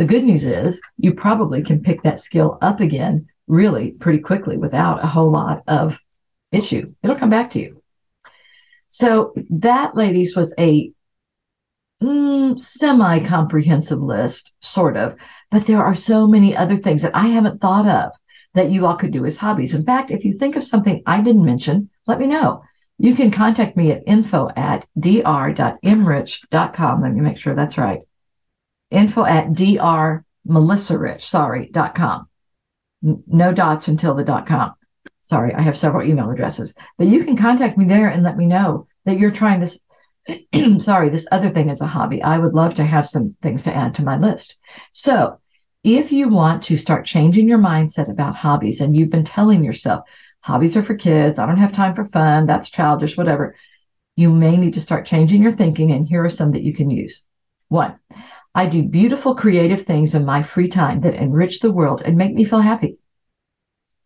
the 0.00 0.06
good 0.06 0.24
news 0.24 0.44
is 0.44 0.80
you 0.96 1.12
probably 1.12 1.62
can 1.62 1.82
pick 1.82 2.02
that 2.04 2.18
skill 2.18 2.56
up 2.62 2.80
again 2.80 3.28
really 3.46 3.90
pretty 3.90 4.18
quickly 4.18 4.56
without 4.56 5.04
a 5.04 5.06
whole 5.06 5.30
lot 5.30 5.62
of 5.68 5.94
issue. 6.50 6.94
It'll 7.02 7.18
come 7.18 7.28
back 7.28 7.50
to 7.50 7.60
you. 7.60 7.82
So 8.88 9.34
that, 9.50 9.94
ladies, 9.94 10.34
was 10.34 10.54
a 10.58 10.90
mm, 12.02 12.58
semi 12.58 13.26
comprehensive 13.26 14.00
list, 14.00 14.52
sort 14.60 14.96
of, 14.96 15.16
but 15.50 15.66
there 15.66 15.84
are 15.84 15.94
so 15.94 16.26
many 16.26 16.56
other 16.56 16.78
things 16.78 17.02
that 17.02 17.14
I 17.14 17.26
haven't 17.26 17.60
thought 17.60 17.86
of 17.86 18.12
that 18.54 18.70
you 18.70 18.86
all 18.86 18.96
could 18.96 19.12
do 19.12 19.26
as 19.26 19.36
hobbies. 19.36 19.74
In 19.74 19.84
fact, 19.84 20.10
if 20.10 20.24
you 20.24 20.32
think 20.32 20.56
of 20.56 20.64
something 20.64 21.02
I 21.04 21.20
didn't 21.20 21.44
mention, 21.44 21.90
let 22.06 22.18
me 22.18 22.26
know. 22.26 22.62
You 22.96 23.14
can 23.14 23.30
contact 23.30 23.76
me 23.76 23.92
at 23.92 24.04
info 24.06 24.48
at 24.56 24.86
dr.mrich.com. 24.98 25.42
Let 27.02 27.12
me 27.12 27.20
make 27.20 27.36
sure 27.36 27.54
that's 27.54 27.76
right. 27.76 28.00
Info 28.90 29.24
at 29.24 29.52
drmelissarich, 29.52 31.22
sorry, 31.22 31.70
dot 31.72 31.94
com. 31.94 32.28
No 33.02 33.52
dots 33.52 33.88
until 33.88 34.14
the 34.14 34.24
dot 34.24 34.46
com. 34.46 34.74
Sorry, 35.22 35.54
I 35.54 35.62
have 35.62 35.78
several 35.78 36.08
email 36.08 36.30
addresses. 36.30 36.74
But 36.98 37.06
you 37.06 37.24
can 37.24 37.36
contact 37.36 37.78
me 37.78 37.84
there 37.84 38.08
and 38.08 38.22
let 38.22 38.36
me 38.36 38.46
know 38.46 38.86
that 39.04 39.18
you're 39.18 39.30
trying 39.30 39.60
this 39.60 39.78
sorry, 40.80 41.08
this 41.08 41.26
other 41.32 41.50
thing 41.50 41.68
is 41.68 41.80
a 41.80 41.86
hobby. 41.86 42.22
I 42.22 42.38
would 42.38 42.54
love 42.54 42.74
to 42.74 42.84
have 42.84 43.08
some 43.08 43.36
things 43.42 43.64
to 43.64 43.74
add 43.74 43.94
to 43.96 44.04
my 44.04 44.18
list. 44.18 44.56
So, 44.92 45.40
if 45.82 46.12
you 46.12 46.28
want 46.28 46.64
to 46.64 46.76
start 46.76 47.06
changing 47.06 47.48
your 47.48 47.58
mindset 47.58 48.10
about 48.10 48.36
hobbies 48.36 48.80
and 48.80 48.94
you've 48.94 49.10
been 49.10 49.24
telling 49.24 49.64
yourself, 49.64 50.04
hobbies 50.40 50.76
are 50.76 50.82
for 50.82 50.94
kids, 50.94 51.38
I 51.38 51.46
don't 51.46 51.56
have 51.56 51.72
time 51.72 51.94
for 51.94 52.04
fun, 52.04 52.46
that's 52.46 52.70
childish, 52.70 53.16
whatever, 53.16 53.56
you 54.14 54.30
may 54.30 54.58
need 54.58 54.74
to 54.74 54.80
start 54.82 55.06
changing 55.06 55.42
your 55.42 55.52
thinking. 55.52 55.90
And 55.90 56.06
here 56.06 56.22
are 56.22 56.30
some 56.30 56.52
that 56.52 56.62
you 56.62 56.74
can 56.74 56.90
use. 56.90 57.24
One, 57.68 57.98
I 58.54 58.66
do 58.66 58.82
beautiful 58.82 59.34
creative 59.34 59.82
things 59.82 60.14
in 60.14 60.24
my 60.24 60.42
free 60.42 60.68
time 60.68 61.00
that 61.02 61.14
enrich 61.14 61.60
the 61.60 61.72
world 61.72 62.02
and 62.04 62.16
make 62.16 62.34
me 62.34 62.44
feel 62.44 62.60
happy. 62.60 62.98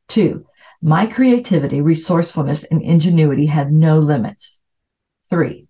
Two, 0.09 0.47
my 0.83 1.07
creativity, 1.07 1.81
resourcefulness, 1.81 2.65
and 2.65 2.83
ingenuity 2.83 3.47
have 3.47 3.71
no 3.71 3.99
limits. 3.99 4.61
Three, 5.31 5.69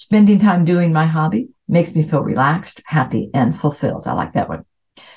Spending 0.00 0.38
time 0.38 0.64
doing 0.64 0.94
my 0.94 1.04
hobby 1.04 1.50
makes 1.68 1.94
me 1.94 2.02
feel 2.02 2.22
relaxed, 2.22 2.80
happy, 2.86 3.30
and 3.34 3.60
fulfilled. 3.60 4.06
I 4.06 4.14
like 4.14 4.32
that 4.32 4.48
one. 4.48 4.64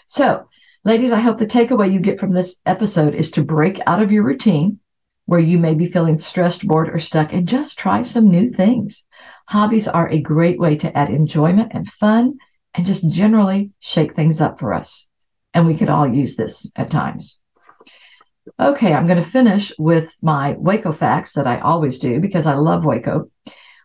So, 0.07 0.49
ladies, 0.83 1.13
I 1.13 1.21
hope 1.21 1.37
the 1.39 1.47
takeaway 1.47 1.89
you 1.89 2.01
get 2.01 2.19
from 2.19 2.33
this 2.33 2.57
episode 2.65 3.15
is 3.15 3.31
to 3.31 3.43
break 3.43 3.79
out 3.87 4.01
of 4.01 4.11
your 4.11 4.23
routine 4.23 4.79
where 5.25 5.39
you 5.39 5.57
may 5.57 5.73
be 5.73 5.85
feeling 5.85 6.17
stressed, 6.17 6.67
bored, 6.67 6.89
or 6.89 6.99
stuck 6.99 7.31
and 7.31 7.47
just 7.47 7.79
try 7.79 8.03
some 8.03 8.29
new 8.29 8.51
things. 8.51 9.05
Hobbies 9.47 9.87
are 9.87 10.09
a 10.09 10.19
great 10.19 10.59
way 10.59 10.75
to 10.75 10.97
add 10.97 11.09
enjoyment 11.09 11.71
and 11.73 11.89
fun 11.89 12.39
and 12.73 12.85
just 12.85 13.07
generally 13.07 13.71
shake 13.79 14.15
things 14.15 14.41
up 14.41 14.59
for 14.59 14.73
us. 14.73 15.07
And 15.53 15.67
we 15.67 15.77
could 15.77 15.89
all 15.89 16.07
use 16.07 16.35
this 16.35 16.71
at 16.75 16.91
times. 16.91 17.39
Okay, 18.59 18.93
I'm 18.93 19.07
going 19.07 19.23
to 19.23 19.29
finish 19.29 19.71
with 19.77 20.15
my 20.21 20.55
Waco 20.57 20.91
facts 20.91 21.33
that 21.33 21.47
I 21.47 21.59
always 21.59 21.99
do 21.99 22.19
because 22.19 22.45
I 22.45 22.55
love 22.55 22.83
Waco 22.83 23.29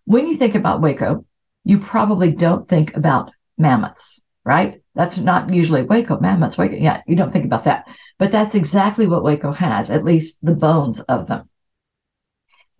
when 0.09 0.27
you 0.27 0.39
think 0.39 0.55
about 0.55 0.81
Waco, 0.81 1.27
you 1.65 1.79
probably 1.79 2.33
don't 2.33 2.67
think 2.67 2.97
about 2.97 3.31
mammoths, 3.59 4.23
right? 4.43 4.81
That's 4.95 5.19
not 5.19 5.53
usually 5.53 5.83
Waco, 5.83 6.19
mammoths, 6.19 6.57
Waco. 6.57 6.77
Yeah, 6.77 7.03
you 7.07 7.15
don't 7.15 7.31
think 7.31 7.45
about 7.45 7.65
that. 7.65 7.87
But 8.19 8.33
that's 8.33 8.55
exactly 8.55 9.07
what 9.07 9.23
Waco 9.23 9.53
has, 9.53 9.91
at 9.91 10.05
least 10.05 10.39
the 10.43 10.55
bones 10.55 11.01
of 11.01 11.27
them. 11.27 11.51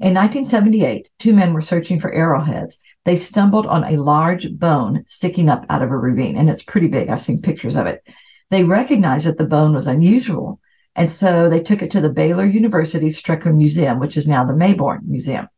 In 0.01 0.15
1978, 0.15 1.11
two 1.19 1.35
men 1.35 1.53
were 1.53 1.61
searching 1.61 2.01
for 2.01 2.11
arrowheads. 2.11 2.79
They 3.09 3.17
stumbled 3.17 3.65
on 3.67 3.85
a 3.85 3.97
large 3.97 4.53
bone 4.59 5.05
sticking 5.07 5.49
up 5.49 5.65
out 5.71 5.81
of 5.81 5.91
a 5.91 5.97
ravine, 5.97 6.37
and 6.37 6.51
it's 6.51 6.63
pretty 6.63 6.89
big. 6.89 7.09
I've 7.09 7.23
seen 7.23 7.41
pictures 7.41 7.75
of 7.75 7.87
it. 7.87 8.07
They 8.51 8.65
recognized 8.65 9.27
that 9.27 9.39
the 9.39 9.45
bone 9.45 9.73
was 9.73 9.87
unusual, 9.87 10.61
and 10.95 11.11
so 11.11 11.49
they 11.49 11.61
took 11.61 11.81
it 11.81 11.91
to 11.93 12.03
the 12.03 12.11
Baylor 12.11 12.45
University 12.45 13.09
Strecker 13.09 13.57
Museum, 13.57 13.99
which 13.99 14.19
is 14.19 14.29
now 14.29 14.45
the 14.45 14.53
Mayborn 14.53 15.05
Museum. 15.05 15.49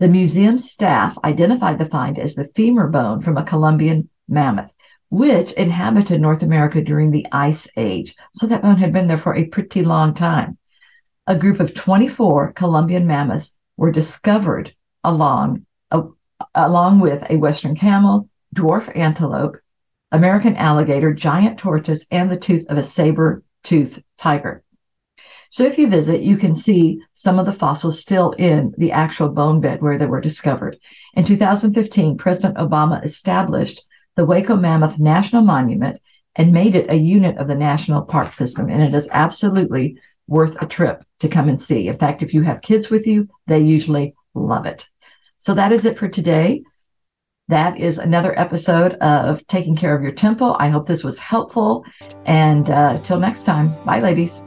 The 0.00 0.08
museum 0.08 0.58
staff 0.58 1.16
identified 1.22 1.78
the 1.78 1.84
find 1.84 2.18
as 2.18 2.34
the 2.34 2.50
femur 2.56 2.88
bone 2.88 3.20
from 3.20 3.36
a 3.36 3.44
Columbian 3.44 4.08
mammoth, 4.28 4.72
which 5.10 5.52
inhabited 5.52 6.20
North 6.20 6.42
America 6.42 6.82
during 6.82 7.12
the 7.12 7.28
Ice 7.30 7.68
Age. 7.76 8.16
So 8.34 8.48
that 8.48 8.62
bone 8.62 8.78
had 8.78 8.92
been 8.92 9.06
there 9.06 9.16
for 9.16 9.36
a 9.36 9.44
pretty 9.44 9.84
long 9.84 10.12
time. 10.12 10.58
A 11.28 11.38
group 11.38 11.60
of 11.60 11.72
24 11.72 12.52
Columbian 12.54 13.06
mammoths 13.06 13.54
were 13.76 13.92
discovered 13.92 14.74
along, 15.04 15.66
uh, 15.92 16.02
along 16.54 17.00
with 17.00 17.22
a 17.28 17.36
Western 17.36 17.76
camel, 17.76 18.28
dwarf 18.54 18.94
antelope, 18.96 19.56
American 20.12 20.56
alligator, 20.56 21.12
giant 21.12 21.58
tortoise, 21.58 22.06
and 22.10 22.30
the 22.30 22.36
tooth 22.36 22.64
of 22.68 22.78
a 22.78 22.84
saber-toothed 22.84 24.02
tiger. 24.16 24.62
So 25.50 25.64
if 25.64 25.78
you 25.78 25.88
visit, 25.88 26.22
you 26.22 26.36
can 26.36 26.54
see 26.54 27.00
some 27.14 27.38
of 27.38 27.46
the 27.46 27.52
fossils 27.52 28.00
still 28.00 28.32
in 28.32 28.74
the 28.76 28.92
actual 28.92 29.28
bone 29.28 29.60
bed 29.60 29.82
where 29.82 29.98
they 29.98 30.06
were 30.06 30.20
discovered. 30.20 30.78
In 31.14 31.24
2015, 31.24 32.16
President 32.16 32.56
Obama 32.56 33.04
established 33.04 33.84
the 34.16 34.24
Waco 34.24 34.56
Mammoth 34.56 34.98
National 34.98 35.42
Monument 35.42 36.00
and 36.36 36.52
made 36.52 36.74
it 36.74 36.90
a 36.90 36.96
unit 36.96 37.38
of 37.38 37.46
the 37.46 37.54
National 37.54 38.02
Park 38.02 38.32
System. 38.32 38.68
And 38.68 38.82
it 38.82 38.96
is 38.96 39.08
absolutely 39.12 39.98
worth 40.26 40.60
a 40.60 40.66
trip 40.66 41.04
to 41.20 41.28
come 41.28 41.48
and 41.48 41.60
see. 41.60 41.86
In 41.86 41.98
fact, 41.98 42.22
if 42.22 42.34
you 42.34 42.42
have 42.42 42.60
kids 42.60 42.90
with 42.90 43.06
you, 43.06 43.28
they 43.46 43.60
usually 43.60 44.14
love 44.34 44.66
it. 44.66 44.88
So 45.44 45.52
that 45.52 45.72
is 45.72 45.84
it 45.84 45.98
for 45.98 46.08
today. 46.08 46.62
That 47.48 47.78
is 47.78 47.98
another 47.98 48.38
episode 48.38 48.94
of 48.94 49.46
Taking 49.46 49.76
Care 49.76 49.94
of 49.94 50.02
Your 50.02 50.12
Temple. 50.12 50.56
I 50.58 50.70
hope 50.70 50.88
this 50.88 51.04
was 51.04 51.18
helpful. 51.18 51.84
And 52.24 52.70
uh, 52.70 53.02
till 53.02 53.20
next 53.20 53.44
time, 53.44 53.76
bye, 53.84 54.00
ladies. 54.00 54.42